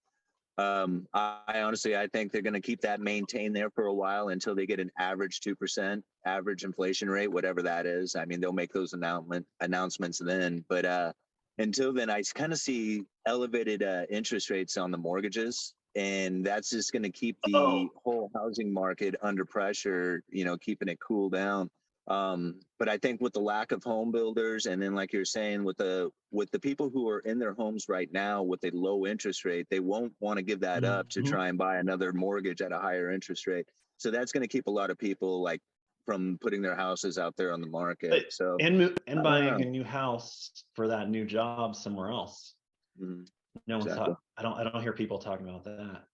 Um, 0.59 1.07
I, 1.15 1.41
I 1.47 1.61
honestly, 1.63 1.97
I 1.97 2.09
think 2.09 2.33
they're 2.33 2.43
going 2.43 2.55
to 2.55 2.61
keep 2.61 2.81
that 2.83 3.01
maintained 3.01 3.55
there 3.57 3.71
for 3.71 3.87
a 3.87 3.95
while 3.95 4.29
until 4.29 4.55
they 4.55 4.67
get 4.67 4.81
an 4.81 4.91
average 4.99 5.41
two 5.41 5.55
percent 5.57 6.05
average 6.27 6.65
inflation 6.65 7.09
rate, 7.09 7.29
whatever 7.29 7.63
that 7.63 7.87
is. 7.87 8.17
I 8.17 8.25
mean, 8.25 8.41
they'll 8.41 8.53
make 8.53 8.73
those 8.73 8.93
announcement 8.93 9.47
announcements 9.61 10.19
then, 10.19 10.65
but 10.69 10.85
uh, 10.85 11.13
until 11.59 11.93
then, 11.93 12.11
I 12.11 12.23
kind 12.35 12.53
of 12.53 12.59
see 12.59 13.05
elevated 13.27 13.83
uh, 13.83 14.05
interest 14.11 14.51
rates 14.51 14.77
on 14.77 14.91
the 14.91 14.99
mortgages, 14.99 15.75
and 15.95 16.45
that's 16.47 16.71
just 16.71 16.93
going 16.93 17.03
to 17.03 17.11
keep 17.13 17.37
the 17.45 17.91
Oh. 17.91 18.01
whole 18.05 18.31
housing 18.35 18.73
market 18.73 19.15
under 19.23 19.45
pressure. 19.45 20.23
You 20.29 20.45
know, 20.45 20.57
keeping 20.59 20.89
it 20.89 20.99
cool 21.01 21.31
down. 21.31 21.71
Um, 22.07 22.61
but 22.79 22.89
I 22.89 22.99
think 22.99 23.21
with 23.21 23.33
the 23.35 23.41
lack 23.41 23.73
of 23.73 23.85
home 23.85 24.11
builders, 24.11 24.67
and 24.67 24.83
then 24.83 24.95
like 24.95 25.13
you're 25.13 25.25
saying, 25.25 25.65
with 25.65 25.77
the 25.77 26.11
with 26.31 26.51
the 26.51 26.61
people 26.61 26.91
who 26.91 27.09
are 27.09 27.21
in 27.21 27.39
their 27.39 27.55
homes 27.55 27.87
right 27.89 28.11
now 28.13 28.43
with 28.43 28.65
a 28.65 28.71
low 28.71 29.07
interest 29.07 29.45
rate, 29.45 29.67
they 29.71 29.81
won't 29.81 30.15
want 30.21 30.39
to 30.39 30.43
give 30.43 30.61
that 30.61 30.85
up 30.85 31.09
to 31.11 31.23
Mhm. 31.23 31.23
try 31.23 31.49
and 31.49 31.59
buy 31.59 31.77
another 31.79 32.13
mortgage 32.13 32.63
at 32.63 32.73
a 32.73 32.79
higher 32.79 33.11
interest 33.13 33.47
rate. 33.47 33.69
So 33.99 34.11
that's 34.11 34.33
going 34.33 34.43
to 34.43 34.49
keep 34.49 34.67
a 34.67 34.71
lot 34.71 34.91
of 34.91 34.99
people 34.99 35.43
like 35.43 35.61
from 36.07 36.39
putting 36.41 36.63
their 36.63 36.77
houses 36.77 37.19
out 37.19 37.37
there 37.37 37.53
on 37.53 37.61
the 37.61 37.67
market. 37.69 38.25
So 38.29 38.61
and 38.61 39.01
and 39.07 39.23
buying 39.23 39.61
a 39.63 39.65
new 39.65 39.85
house 39.85 40.53
for 40.75 40.89
that 40.89 41.09
new 41.09 41.25
job 41.25 41.75
somewhere 41.77 42.11
else. 42.11 42.55
mhm. 42.97 43.31
No 43.67 43.79
one's 43.79 43.87
Exactly. 43.87 44.15
talk, 44.15 44.21
I 44.37 44.43
don't 44.43 44.55
I 44.59 44.65
don't 44.65 44.83
hear 44.83 44.93
people 44.93 45.19
talking 45.19 45.49
about 45.49 45.65
that. 45.65 46.05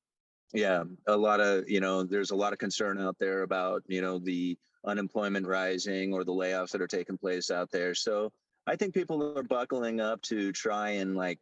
yeah 0.55 0.85
a 1.09 1.17
lot 1.17 1.41
of 1.41 1.69
you 1.69 1.81
know 1.81 2.03
there's 2.05 2.31
a 2.31 2.37
lot 2.37 2.53
of 2.53 2.59
concern 2.59 3.01
out 3.01 3.17
there 3.19 3.43
about 3.43 3.83
you 3.89 4.01
know 4.01 4.19
the 4.19 4.57
unemployment 4.85 5.47
rising 5.47 6.13
or 6.15 6.23
the 6.25 6.33
layoffs 6.33 6.71
that 6.71 6.81
are 6.81 6.87
taking 6.87 7.19
place 7.19 7.51
out 7.51 7.69
there 7.73 7.95
so 7.95 8.31
i 8.69 8.77
think 8.77 8.95
people 8.95 9.37
are 9.37 9.43
buckling 9.43 10.01
up 10.01 10.23
to 10.23 10.53
try 10.53 10.91
and 10.91 11.17
like 11.17 11.39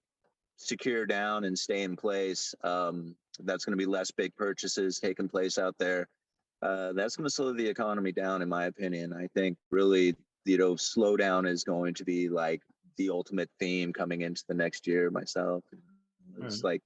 secure 0.57 1.05
down 1.05 1.45
and 1.45 1.59
stay 1.59 1.83
in 1.83 1.95
place 1.97 2.55
um, 2.65 3.15
that's 3.41 3.65
going 3.67 3.77
to 3.79 3.85
be 3.85 3.91
less 3.91 4.11
big 4.11 4.35
purchases 4.37 4.99
taking 4.99 5.29
place 5.29 5.59
out 5.59 5.77
there 5.79 6.09
uh, 6.63 6.93
that's 6.95 7.17
going 7.17 7.27
to 7.27 7.31
slow 7.35 7.53
the 7.53 7.67
economy 7.67 8.13
down 8.13 8.41
in 8.41 8.49
my 8.49 8.65
opinion 8.67 9.13
i 9.13 9.27
think 9.35 9.59
really 9.71 10.15
you 10.47 10.57
know 10.57 10.75
slowdown 10.75 11.47
is 11.47 11.63
going 11.65 11.93
to 11.93 12.05
be 12.05 12.29
like 12.31 12.63
the 12.97 13.11
ultimate 13.11 13.51
theme 13.59 13.93
coming 13.93 14.23
into 14.23 14.43
the 14.49 14.55
next 14.55 14.87
year 14.87 15.11
myself 15.11 15.65
it's 16.41 16.63
Right. 16.63 16.73
like 16.73 16.83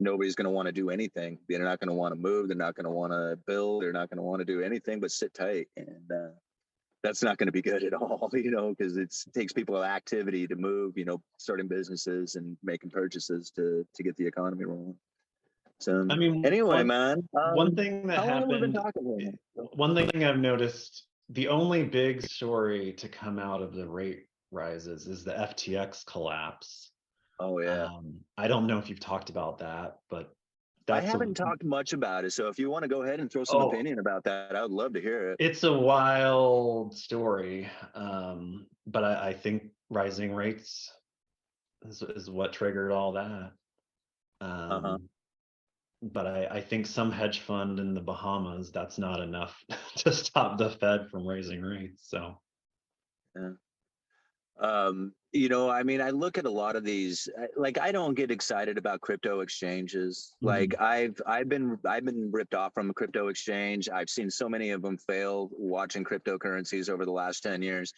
nobody's 0.00 0.34
going 0.34 0.44
to 0.44 0.50
want 0.50 0.66
to 0.66 0.72
do 0.72 0.90
anything. 0.90 1.38
They're 1.48 1.62
not 1.62 1.80
going 1.80 1.88
to 1.88 1.94
want 1.94 2.14
to 2.14 2.20
move. 2.20 2.48
They're 2.48 2.56
not 2.56 2.74
going 2.74 2.84
to 2.84 2.90
want 2.90 3.12
to 3.12 3.38
build. 3.46 3.82
They're 3.82 3.92
not 3.92 4.10
going 4.10 4.18
to 4.18 4.22
want 4.22 4.40
to 4.40 4.44
do 4.44 4.62
anything 4.62 5.00
but 5.00 5.10
sit 5.10 5.34
tight. 5.34 5.68
And 5.76 6.10
uh, 6.12 6.30
that's 7.02 7.22
not 7.22 7.38
going 7.38 7.46
to 7.46 7.52
be 7.52 7.62
good 7.62 7.82
at 7.84 7.94
all, 7.94 8.30
you 8.34 8.50
know, 8.50 8.70
because 8.70 8.96
it 8.96 9.14
takes 9.34 9.52
people 9.52 9.82
activity 9.84 10.46
to 10.46 10.56
move, 10.56 10.96
you 10.96 11.04
know, 11.04 11.20
starting 11.38 11.68
businesses 11.68 12.36
and 12.36 12.56
making 12.62 12.90
purchases 12.90 13.50
to 13.52 13.86
to 13.94 14.02
get 14.02 14.16
the 14.16 14.26
economy 14.26 14.64
rolling. 14.64 14.96
So 15.80 16.06
I 16.10 16.16
mean, 16.16 16.44
anyway, 16.44 16.78
one- 16.78 16.86
man, 16.88 17.28
one 17.32 17.68
um, 17.68 17.76
thing 17.76 18.06
that 18.08 18.18
how 18.18 18.26
long 18.26 18.40
have 18.40 18.48
we 18.48 18.58
been 18.58 18.74
happened 18.74 19.38
one 19.54 19.94
thing 19.94 20.24
I've 20.24 20.38
noticed 20.38 21.04
the 21.30 21.48
only 21.48 21.84
big 21.84 22.22
story 22.22 22.92
to 22.94 23.08
come 23.08 23.38
out 23.38 23.62
of 23.62 23.74
the 23.74 23.86
rate 23.86 24.26
rises 24.50 25.06
is 25.06 25.24
the 25.24 25.32
FTX 25.32 26.04
collapse. 26.06 26.90
Oh 27.40 27.60
yeah. 27.60 27.84
Um, 27.84 28.20
I 28.36 28.48
don't 28.48 28.66
know 28.66 28.78
if 28.78 28.88
you've 28.88 29.00
talked 29.00 29.30
about 29.30 29.58
that, 29.58 29.98
but 30.10 30.32
I 30.90 31.00
that's 31.00 31.06
a- 31.06 31.10
haven't 31.10 31.34
talked 31.34 31.62
much 31.64 31.92
about 31.92 32.24
it, 32.24 32.32
so 32.32 32.48
if 32.48 32.58
you 32.58 32.70
want 32.70 32.82
to 32.82 32.88
go 32.88 33.02
ahead 33.02 33.20
and 33.20 33.30
throw 33.30 33.44
some 33.44 33.62
Oh. 33.62 33.68
opinion 33.68 33.98
about 33.98 34.24
that, 34.24 34.56
I 34.56 34.62
would 34.62 34.70
love 34.70 34.94
to 34.94 35.00
hear 35.00 35.30
it. 35.32 35.36
It's 35.38 35.62
a 35.64 35.72
wild 35.72 36.96
story, 36.96 37.68
um, 37.94 38.66
but 38.86 39.04
I, 39.04 39.28
I 39.28 39.32
think 39.34 39.64
rising 39.90 40.34
rates 40.34 40.90
is, 41.86 42.02
is 42.02 42.30
what 42.30 42.52
triggered 42.52 42.90
all 42.90 43.12
that. 43.12 43.52
Um, 44.40 44.72
Uh-huh. 44.72 44.98
But 46.00 46.26
I, 46.28 46.46
I 46.46 46.60
think 46.60 46.86
some 46.86 47.10
hedge 47.10 47.40
fund 47.40 47.80
in 47.80 47.92
the 47.92 48.00
Bahamas, 48.00 48.70
that's 48.72 48.98
not 48.98 49.20
enough 49.20 49.62
to 49.96 50.12
stop 50.12 50.56
the 50.56 50.70
Fed 50.70 51.08
from 51.10 51.26
raising 51.26 51.60
rates. 51.60 52.08
So, 52.08 52.40
um 54.60 55.12
you 55.32 55.48
know 55.48 55.68
i 55.68 55.82
mean 55.82 56.00
i 56.00 56.10
look 56.10 56.38
at 56.38 56.46
a 56.46 56.50
lot 56.50 56.74
of 56.74 56.84
these 56.84 57.28
like 57.56 57.78
i 57.78 57.92
don't 57.92 58.14
get 58.14 58.30
excited 58.30 58.78
about 58.78 59.00
crypto 59.00 59.40
exchanges. 59.40 60.34
Like 60.40 60.80
i've 60.80 61.20
i've 61.26 61.48
been 61.48 61.78
i've 61.86 62.04
been 62.04 62.30
ripped 62.32 62.54
off 62.54 62.72
from 62.74 62.90
a 62.90 62.94
crypto 62.94 63.28
exchange. 63.28 63.88
I've 63.88 64.10
seen 64.10 64.30
so 64.30 64.48
many 64.48 64.70
of 64.70 64.82
them 64.82 64.96
fail 64.96 65.50
watching 65.52 66.04
cryptocurrencies 66.04 66.88
over 66.88 67.04
the 67.04 67.12
last 67.12 67.42
10 67.42 67.62
years. 67.62 67.92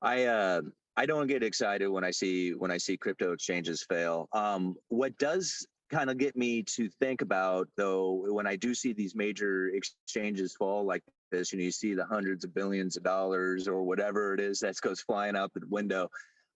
I 0.00 0.24
uh 0.24 0.62
i 0.96 1.06
don't 1.06 1.26
get 1.26 1.42
excited 1.42 1.88
when 1.88 2.04
i 2.04 2.10
see 2.10 2.52
when 2.52 2.70
i 2.70 2.78
see 2.78 2.96
crypto 2.96 3.32
exchanges 3.32 3.84
fail. 3.88 4.28
Um 4.32 4.76
what 4.88 5.18
does 5.18 5.66
kind 5.94 6.10
of 6.10 6.18
get 6.18 6.36
me 6.36 6.60
to 6.62 6.88
think 7.00 7.22
about 7.22 7.68
though 7.76 8.24
when 8.28 8.48
i 8.48 8.56
do 8.56 8.74
see 8.74 8.92
these 8.92 9.14
major 9.14 9.68
exchanges 9.68 10.56
fall 10.56 10.84
like 10.84 11.02
this 11.30 11.52
you 11.52 11.58
know 11.58 11.64
you 11.64 11.70
see 11.70 11.94
the 11.94 12.04
hundreds 12.04 12.44
of 12.44 12.52
billions 12.52 12.96
of 12.96 13.04
dollars 13.04 13.68
or 13.68 13.84
whatever 13.84 14.34
it 14.34 14.40
is 14.40 14.58
that 14.58 14.74
goes 14.80 15.00
flying 15.00 15.36
out 15.36 15.52
the 15.54 15.60
window 15.68 16.08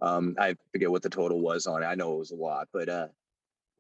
um 0.03 0.35
i 0.41 0.57
forget 0.73 0.91
what 0.91 1.03
the 1.03 1.09
total 1.09 1.41
was 1.41 1.69
on 1.69 1.85
it 1.85 1.87
i 1.87 1.95
know 1.95 2.15
it 2.15 2.19
was 2.19 2.33
a 2.33 2.37
lot 2.37 2.67
but 2.73 2.89
uh 2.89 3.07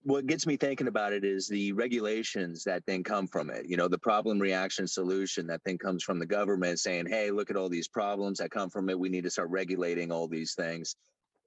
what 0.04 0.28
gets 0.28 0.46
me 0.46 0.56
thinking 0.56 0.86
about 0.86 1.12
it 1.12 1.24
is 1.24 1.48
the 1.48 1.72
regulations 1.72 2.62
that 2.64 2.84
then 2.86 3.02
come 3.02 3.26
from 3.26 3.50
it. 3.50 3.66
You 3.66 3.76
know, 3.76 3.88
the 3.88 3.98
problem 3.98 4.38
reaction 4.38 4.86
solution 4.86 5.48
that 5.48 5.60
then 5.64 5.76
comes 5.76 6.04
from 6.04 6.20
the 6.20 6.24
government 6.24 6.78
saying, 6.78 7.06
hey, 7.08 7.32
look 7.32 7.50
at 7.50 7.56
all 7.56 7.68
these 7.68 7.88
problems 7.88 8.38
that 8.38 8.52
come 8.52 8.70
from 8.70 8.88
it. 8.88 8.98
We 8.98 9.08
need 9.08 9.24
to 9.24 9.30
start 9.30 9.50
regulating 9.50 10.12
all 10.12 10.28
these 10.28 10.54
things. 10.54 10.94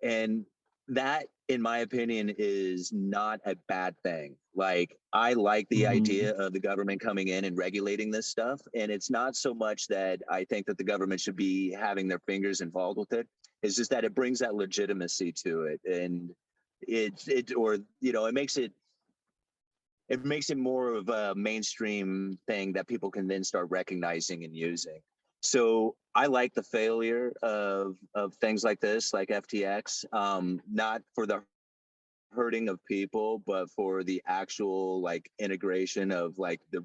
And 0.03 0.45
that, 0.87 1.27
in 1.47 1.61
my 1.61 1.79
opinion, 1.79 2.33
is 2.37 2.91
not 2.91 3.39
a 3.45 3.55
bad 3.67 3.95
thing. 4.03 4.35
Like, 4.55 4.97
I 5.13 5.33
like 5.33 5.67
the 5.69 5.83
Mhm. 5.83 5.87
idea 5.87 6.31
of 6.35 6.53
the 6.53 6.59
government 6.59 7.01
coming 7.01 7.29
in 7.29 7.45
and 7.45 7.57
regulating 7.57 8.11
this 8.11 8.27
stuff. 8.27 8.61
And 8.73 8.91
it's 8.91 9.09
not 9.09 9.35
so 9.35 9.53
much 9.53 9.87
that 9.87 10.21
I 10.29 10.43
think 10.45 10.65
that 10.67 10.77
the 10.77 10.83
government 10.83 11.21
should 11.21 11.35
be 11.35 11.71
having 11.71 12.07
their 12.07 12.19
fingers 12.19 12.61
involved 12.61 12.97
with 12.97 13.13
it. 13.13 13.27
It's 13.63 13.75
just 13.75 13.91
that 13.91 14.03
it 14.03 14.15
brings 14.15 14.39
that 14.39 14.55
legitimacy 14.55 15.31
to 15.43 15.63
it. 15.63 15.81
And 15.85 16.35
it 16.81 17.27
it 17.27 17.55
or 17.55 17.77
you 17.99 18.11
know 18.11 18.25
it 18.25 18.33
makes 18.33 18.57
it 18.57 18.73
it 20.09 20.25
makes 20.25 20.49
it 20.49 20.57
more 20.57 20.93
of 20.93 21.09
a 21.09 21.35
mainstream 21.35 22.37
thing 22.47 22.73
that 22.73 22.87
people 22.87 23.11
can 23.11 23.27
then 23.27 23.43
start 23.43 23.69
recognizing 23.69 24.43
and 24.43 24.55
using 24.55 24.99
so 25.41 25.95
i 26.15 26.25
like 26.27 26.53
the 26.53 26.63
failure 26.63 27.33
of 27.41 27.97
of 28.15 28.33
things 28.35 28.63
like 28.63 28.79
this 28.79 29.13
like 29.13 29.29
ftx 29.29 30.05
um 30.13 30.61
not 30.71 31.01
for 31.13 31.25
the 31.25 31.41
hurting 32.33 32.69
of 32.69 32.79
people 32.85 33.41
but 33.45 33.69
for 33.71 34.03
the 34.03 34.21
actual 34.25 35.01
like 35.01 35.29
integration 35.39 36.11
of 36.11 36.37
like 36.37 36.61
the 36.71 36.83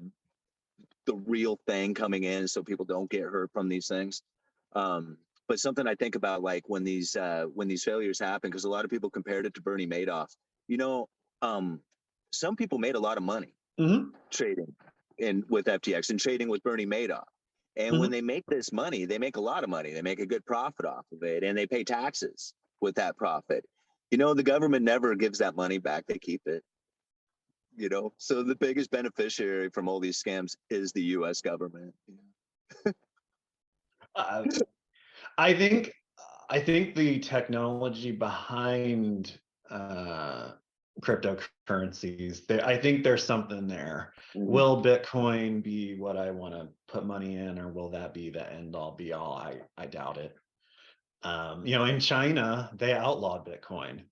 the 1.05 1.15
real 1.15 1.57
thing 1.67 1.93
coming 1.93 2.23
in 2.23 2.47
so 2.47 2.61
people 2.61 2.85
don't 2.85 3.09
get 3.09 3.21
hurt 3.21 3.49
from 3.53 3.69
these 3.69 3.87
things 3.87 4.21
um 4.75 5.17
but 5.47 5.59
something 5.59 5.87
I 5.87 5.95
think 5.95 6.15
about 6.15 6.43
like 6.43 6.67
when 6.67 6.83
these 6.83 7.15
uh, 7.15 7.45
when 7.53 7.67
these 7.69 7.83
failures 7.83 8.19
happen, 8.19 8.49
because 8.49 8.65
a 8.65 8.69
lot 8.69 8.83
of 8.83 8.91
people 8.91 9.09
compared 9.09 9.45
it 9.45 9.53
to 9.53 9.61
Bernie 9.61 9.87
Madoff. 9.87 10.35
You 10.67 10.77
know, 10.77 11.07
um, 11.41 11.79
some 12.33 12.55
people 12.55 12.77
made 12.79 12.95
a 12.95 12.99
lot 12.99 13.17
of 13.17 13.23
money 13.23 13.53
Mhm. 13.79 14.13
trading 14.29 14.75
in 15.17 15.45
with 15.47 15.67
FTX 15.67 16.09
and 16.09 16.19
trading 16.19 16.49
with 16.49 16.61
Bernie 16.63 16.85
Madoff. 16.85 17.27
And 17.77 17.99
when 17.99 18.09
they 18.09 18.21
make 18.21 18.45
this 18.47 18.73
money, 18.73 19.05
they 19.05 19.19
make 19.19 19.37
a 19.37 19.41
lot 19.41 19.63
of 19.63 19.69
money. 19.69 19.93
They 19.93 20.01
make 20.01 20.19
a 20.19 20.25
good 20.25 20.45
profit 20.45 20.85
off 20.85 21.05
of 21.13 21.21
it, 21.21 21.43
and 21.43 21.55
they 21.55 21.67
pay 21.67 21.83
taxes 21.83 22.53
with 22.81 22.95
that 22.95 23.15
profit. 23.17 23.63
You 24.09 24.17
know, 24.17 24.33
the 24.33 24.43
government 24.43 24.83
never 24.83 25.13
gives 25.15 25.37
that 25.39 25.55
money 25.55 25.77
back; 25.77 26.05
they 26.07 26.17
keep 26.17 26.41
it. 26.47 26.63
You 27.75 27.89
know, 27.89 28.13
so 28.17 28.41
the 28.41 28.55
biggest 28.55 28.89
beneficiary 28.89 29.69
from 29.69 29.87
all 29.87 29.99
these 29.99 30.21
scams 30.21 30.55
is 30.71 30.91
the 30.91 31.03
U.S. 31.03 31.41
government. 31.41 31.93
Uh, 34.15 34.43
I 35.37 35.53
think 35.53 35.93
I 36.49 36.59
think 36.59 36.95
the 36.95 37.19
technology 37.19 38.11
behind 38.11 39.37
uh, 39.69 40.53
cryptocurrencies, 41.01 42.45
there, 42.47 42.65
I 42.65 42.77
think 42.77 43.03
there's 43.03 43.23
something 43.23 43.67
there. 43.67 44.13
Mhm. 44.35 44.45
Will 44.45 44.83
Bitcoin 44.83 45.61
be 45.63 45.97
what 45.97 46.17
I 46.17 46.31
want 46.31 46.53
to 46.53 46.69
put 46.87 47.05
money 47.05 47.37
in, 47.37 47.59
or 47.59 47.69
will 47.69 47.89
that 47.91 48.13
be 48.13 48.29
the 48.29 48.51
end 48.51 48.75
all 48.75 48.91
be 48.95 49.13
all? 49.13 49.33
I 49.33 49.61
I 49.77 49.85
doubt 49.85 50.17
it. 50.17 50.35
Um, 51.23 51.65
you 51.65 51.75
know, 51.75 51.85
in 51.85 51.99
China, 51.99 52.71
they 52.75 52.93
outlawed 52.93 53.45
Bitcoin. 53.45 54.03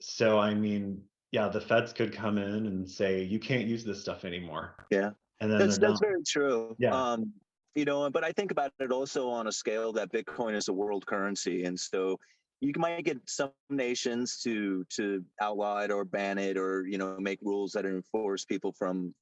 So 0.00 0.38
I 0.38 0.54
mean, 0.54 1.02
yeah, 1.32 1.48
the 1.48 1.60
feds 1.60 1.92
could 1.92 2.12
come 2.12 2.38
in 2.38 2.66
and 2.66 2.88
say 2.88 3.22
you 3.22 3.38
can't 3.38 3.66
use 3.66 3.84
this 3.84 4.00
stuff 4.00 4.24
anymore. 4.24 4.86
Yeah. 4.90 5.10
and 5.40 5.50
then 5.50 5.58
That's 5.58 5.78
that's 5.78 6.00
very 6.00 6.22
true. 6.22 6.76
Yeah. 6.78 6.94
Um, 6.94 7.32
you 7.74 7.84
know, 7.84 8.08
but 8.08 8.22
I 8.22 8.30
think 8.32 8.52
about 8.52 8.72
it 8.78 8.92
also 8.92 9.28
on 9.28 9.48
a 9.48 9.52
scale 9.52 9.92
that 9.94 10.12
Bitcoin 10.12 10.54
is 10.54 10.68
a 10.68 10.72
world 10.72 11.06
currency, 11.06 11.64
and 11.64 11.78
so 11.78 12.18
you 12.60 12.72
might 12.76 13.04
get 13.04 13.18
some 13.26 13.52
nations 13.70 14.40
to 14.42 14.84
to 14.90 15.24
outlaw 15.40 15.80
it 15.80 15.90
or 15.90 16.04
ban 16.04 16.38
it 16.38 16.56
or 16.56 16.86
you 16.86 16.98
know 16.98 17.16
make 17.18 17.38
rules 17.42 17.72
that 17.72 17.84
enforce 17.84 18.44
people 18.44 18.72
from 18.72 19.14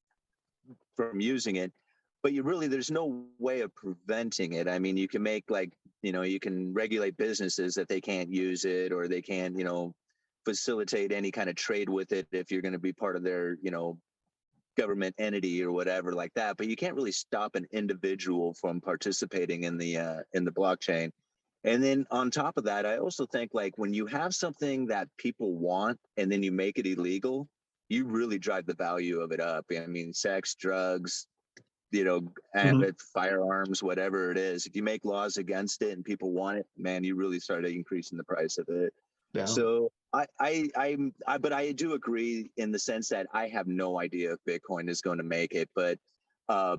from 0.96 1.20
using 1.20 1.56
it. 1.56 1.72
But 2.22 2.32
you 2.32 2.42
really 2.42 2.68
there's 2.68 2.90
no 2.90 3.24
way 3.38 3.60
of 3.62 3.74
preventing 3.74 4.52
it. 4.52 4.68
I 4.68 4.78
mean, 4.78 4.96
you 4.96 5.08
can 5.08 5.22
make 5.22 5.50
like 5.50 5.72
you 6.02 6.12
know 6.12 6.22
you 6.22 6.38
can 6.38 6.72
regulate 6.72 7.16
businesses 7.16 7.74
that 7.74 7.88
they 7.88 8.00
can't 8.00 8.32
use 8.32 8.64
it 8.64 8.92
or 8.92 9.08
they 9.08 9.22
can't 9.22 9.56
you 9.56 9.64
know 9.64 9.94
facilitate 10.44 11.12
any 11.12 11.30
kind 11.30 11.48
of 11.48 11.56
trade 11.56 11.88
with 11.88 12.12
it 12.12 12.26
if 12.32 12.50
you're 12.50 12.62
going 12.62 12.72
to 12.72 12.78
be 12.78 12.92
part 12.92 13.16
of 13.16 13.22
their 13.22 13.56
you 13.62 13.70
know 13.70 13.98
government 14.76 15.14
entity 15.18 15.62
or 15.62 15.70
whatever 15.70 16.12
like 16.12 16.32
that 16.34 16.56
but 16.56 16.66
you 16.66 16.76
can't 16.76 16.94
really 16.94 17.12
stop 17.12 17.54
an 17.54 17.66
individual 17.72 18.54
from 18.54 18.80
participating 18.80 19.64
in 19.64 19.76
the 19.76 19.98
uh, 19.98 20.20
in 20.32 20.44
the 20.44 20.50
blockchain 20.50 21.12
and 21.64 21.82
then 21.82 22.06
on 22.10 22.30
top 22.30 22.56
of 22.56 22.64
that 22.64 22.86
i 22.86 22.98
also 22.98 23.26
think 23.26 23.50
like 23.52 23.76
when 23.76 23.92
you 23.92 24.06
have 24.06 24.34
something 24.34 24.86
that 24.86 25.08
people 25.18 25.54
want 25.54 25.98
and 26.16 26.30
then 26.30 26.42
you 26.42 26.52
make 26.52 26.78
it 26.78 26.86
illegal 26.86 27.48
you 27.88 28.06
really 28.06 28.38
drive 28.38 28.64
the 28.64 28.74
value 28.74 29.20
of 29.20 29.32
it 29.32 29.40
up. 29.40 29.66
I 29.70 29.86
mean 29.86 30.14
sex 30.14 30.54
drugs 30.54 31.26
you 31.90 32.04
know 32.04 32.22
ambit 32.54 32.98
firearms 33.12 33.82
whatever 33.82 34.30
it 34.30 34.38
is 34.38 34.66
if 34.66 34.74
you 34.74 34.82
make 34.82 35.04
laws 35.04 35.36
against 35.36 35.82
it 35.82 35.92
and 35.92 36.02
people 36.02 36.32
want 36.32 36.58
it 36.58 36.66
man 36.78 37.04
you 37.04 37.14
really 37.14 37.38
start 37.38 37.66
increasing 37.66 38.16
the 38.16 38.24
price 38.24 38.58
of 38.58 38.66
it. 38.68 38.94
Yeah. 39.34 39.46
so 39.46 39.90
I, 40.12 40.26
I, 40.38 40.68
I'm, 40.76 41.14
I, 41.26 41.38
but 41.38 41.54
I 41.54 41.72
do 41.72 41.94
agree 41.94 42.50
in 42.58 42.70
the 42.70 42.78
sense 42.78 43.08
that 43.08 43.26
I 43.32 43.48
have 43.48 43.66
no 43.66 43.98
idea 43.98 44.34
if 44.34 44.38
Bitcoin 44.46 44.90
is 44.90 45.00
going 45.00 45.18
to 45.18 45.24
make 45.24 45.52
it, 45.54 45.70
but 45.74 45.98
uh, 46.50 46.76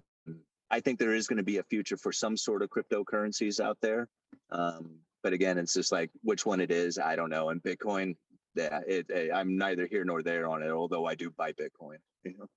I 0.74 0.80
think 0.80 0.98
there 0.98 1.14
is 1.14 1.28
going 1.28 1.38
to 1.38 1.44
be 1.44 1.58
a 1.58 1.64
future 1.64 1.98
for 1.98 2.12
some 2.12 2.36
sort 2.36 2.64
of 2.64 2.70
cryptocurrencies 2.70 3.60
out 3.60 3.78
there. 3.80 4.08
Um, 4.52 4.96
but 5.22 5.32
again, 5.32 5.60
it's 5.60 5.76
just 5.76 5.92
like 5.92 6.10
which 6.24 6.48
one 6.48 6.60
it 6.60 6.72
is, 6.72 6.98
I 6.98 7.16
don't 7.16 7.30
know. 7.30 7.50
And 7.50 7.62
Bitcoin, 7.62 8.16
yeah, 8.56 8.80
it, 8.88 9.06
it, 9.10 9.30
I'm 9.32 9.56
neither 9.56 9.86
here 9.86 10.04
nor 10.04 10.24
there 10.24 10.48
on 10.48 10.64
it. 10.64 10.72
Although 10.72 11.06
I 11.06 11.14
do 11.14 11.30
buy 11.30 11.52
Bitcoin. 11.52 11.98
You 12.24 12.34
know? 12.40 12.48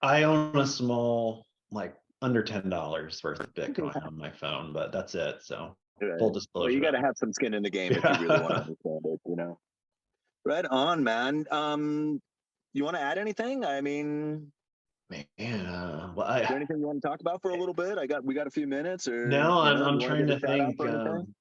I 0.00 0.22
own 0.22 0.56
a 0.56 0.66
small, 0.66 1.44
like 1.70 1.94
under 2.22 2.42
ten 2.42 2.70
dollars 2.70 3.20
worth 3.22 3.40
of 3.40 3.52
Bitcoin 3.52 3.94
on 4.06 4.16
my 4.16 4.30
phone, 4.30 4.72
but 4.72 4.90
that's 4.90 5.14
it. 5.14 5.42
So 5.42 5.76
Right. 6.00 6.18
full 6.18 6.30
disclosure. 6.30 6.64
Well, 6.64 6.74
you 6.74 6.80
got 6.80 6.90
to 6.92 7.00
have 7.00 7.16
some 7.16 7.32
skin 7.32 7.54
in 7.54 7.62
the 7.62 7.70
game 7.70 7.92
if 7.92 8.02
you 8.02 8.26
really 8.26 8.40
want 8.40 8.48
to 8.48 8.54
understand 8.62 9.00
it. 9.04 9.20
You 9.26 9.36
know. 9.36 9.58
Right 10.44 10.64
on, 10.64 11.04
man. 11.04 11.44
Um, 11.50 12.20
you 12.72 12.84
want 12.84 12.96
to 12.96 13.02
add 13.02 13.18
anything? 13.18 13.64
I 13.64 13.80
mean, 13.80 14.50
man. 15.10 15.66
Uh, 15.66 16.12
well, 16.14 16.32
Is 16.36 16.48
there 16.48 16.56
anything 16.56 16.78
you 16.78 16.86
want 16.86 17.02
to 17.02 17.08
talk 17.08 17.20
about 17.20 17.42
for 17.42 17.50
a 17.50 17.56
little 17.56 17.74
bit? 17.74 17.98
I 17.98 18.06
got 18.06 18.24
we 18.24 18.34
got 18.34 18.46
a 18.46 18.50
few 18.50 18.66
minutes 18.66 19.06
or 19.08 19.26
no, 19.26 19.60
I'm, 19.60 19.82
I'm 19.82 20.00
trying 20.00 20.26
to 20.26 20.36
a 20.36 20.40
shout 20.40 20.60
out 20.60 20.74
think. 20.76 20.80
Um, 20.80 21.34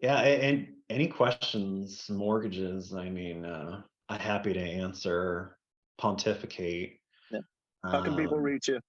yeah, 0.00 0.18
and 0.20 0.68
any 0.90 1.08
questions, 1.08 2.08
mortgages? 2.08 2.94
I 2.94 3.08
mean, 3.08 3.44
uh, 3.44 3.82
I'm 4.08 4.20
happy 4.20 4.52
to 4.52 4.60
answer, 4.60 5.56
pontificate. 5.98 7.00
Yeah. 7.30 7.40
How 7.84 8.02
can 8.02 8.14
people 8.16 8.36
Um, 8.36 8.42
reach 8.42 8.68
you? 8.68 8.80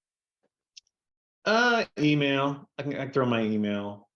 Uh, 1.45 1.85
email. 1.97 2.69
I 2.77 2.83
can, 2.83 2.93
I 2.93 3.03
can 3.05 3.11
throw 3.11 3.25
my 3.25 3.41
email. 3.41 4.08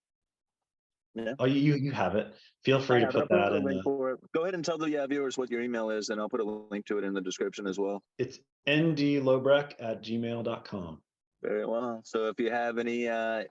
Yeah. 1.15 1.34
Oh, 1.38 1.45
you 1.45 1.76
you 1.76 1.91
have 1.91 2.15
it. 2.15 2.34
Feel 2.65 2.80
free 2.80 2.99
to 2.99 3.06
Yeah, 3.06 3.12
put 3.12 3.30
that 3.30 3.54
in 3.54 3.63
the. 3.63 4.17
Go 4.34 4.41
ahead 4.41 4.56
and 4.56 4.65
tell 4.65 4.78
the 4.78 4.97
uh, 4.97 5.08
viewers 5.08 5.38
what 5.38 5.52
your 5.52 5.62
email 5.62 5.89
is, 5.91 6.10
and 6.10 6.19
I'll 6.19 6.30
put 6.30 6.39
a 6.39 6.43
link 6.43 6.86
to 6.88 6.97
it 6.97 7.04
in 7.04 7.13
the 7.13 7.21
description 7.21 7.67
as 7.67 7.78
well. 7.78 8.02
It's 8.17 8.39
ndlobrecht 8.67 9.73
at 9.80 10.02
gmail.com. 10.02 11.02
Very 11.43 11.65
well. 11.65 12.02
So 12.06 12.30
if 12.30 12.39
you 12.39 12.49
have 12.49 12.78
any 12.78 13.08
uh, 13.08 13.43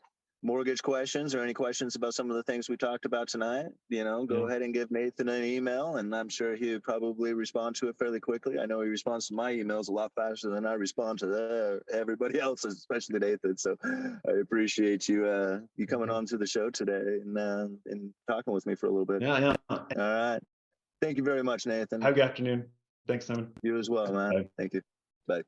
mortgage 0.42 0.82
questions 0.82 1.34
or 1.34 1.42
any 1.42 1.54
questions 1.54 1.94
about 1.94 2.14
some 2.14 2.28
of 2.28 2.36
the 2.36 2.42
things 2.42 2.68
we 2.68 2.76
talked 2.76 3.04
about 3.04 3.28
tonight, 3.28 3.66
you 3.88 4.02
know, 4.02 4.26
go 4.26 4.40
Yeah. 4.40 4.46
ahead 4.48 4.62
and 4.62 4.74
give 4.74 4.90
Nathan 4.90 5.28
an 5.28 5.44
email, 5.44 5.96
and 5.96 6.14
I'm 6.14 6.28
sure 6.28 6.56
he 6.56 6.72
would 6.72 6.82
probably 6.82 7.32
respond 7.32 7.76
to 7.76 7.88
it 7.88 7.96
fairly 7.96 8.18
quickly. 8.20 8.58
I 8.58 8.66
know 8.66 8.80
he 8.80 8.88
responds 8.88 9.28
to 9.28 9.34
my 9.34 9.52
emails 9.52 9.88
a 9.88 9.92
lot 9.92 10.12
faster 10.14 10.50
than 10.50 10.66
I 10.66 10.72
respond 10.74 11.20
to 11.20 11.26
the, 11.26 11.80
everybody 11.92 12.40
else, 12.40 12.64
especially 12.64 13.20
Nathan. 13.20 13.56
So 13.56 13.76
I 13.84 14.32
appreciate 14.40 15.08
you 15.08 15.26
uh, 15.26 15.60
you 15.76 15.86
coming 15.86 16.10
on 16.10 16.26
to 16.26 16.36
the 16.36 16.46
show 16.46 16.70
today 16.70 17.20
and 17.22 17.38
uh, 17.38 17.68
and 17.86 18.12
talking 18.28 18.52
with 18.52 18.66
me 18.66 18.74
for 18.74 18.86
a 18.86 18.90
little 18.90 19.06
bit. 19.06 19.22
Yeah, 19.22 19.38
yeah. 19.38 19.56
All 19.70 19.86
right. 19.96 20.40
Thank 21.00 21.16
you 21.18 21.24
very 21.24 21.42
much, 21.42 21.66
Nathan. 21.66 22.00
Have 22.00 22.12
a 22.12 22.14
good 22.14 22.24
afternoon. 22.24 22.68
Thanks, 23.08 23.26
Simon. 23.26 23.52
You 23.62 23.78
as 23.78 23.90
well, 23.90 24.12
man. 24.12 24.30
Bye. 24.32 24.48
Thank 24.58 24.74
you. 24.74 24.82
Bye. 25.26 25.42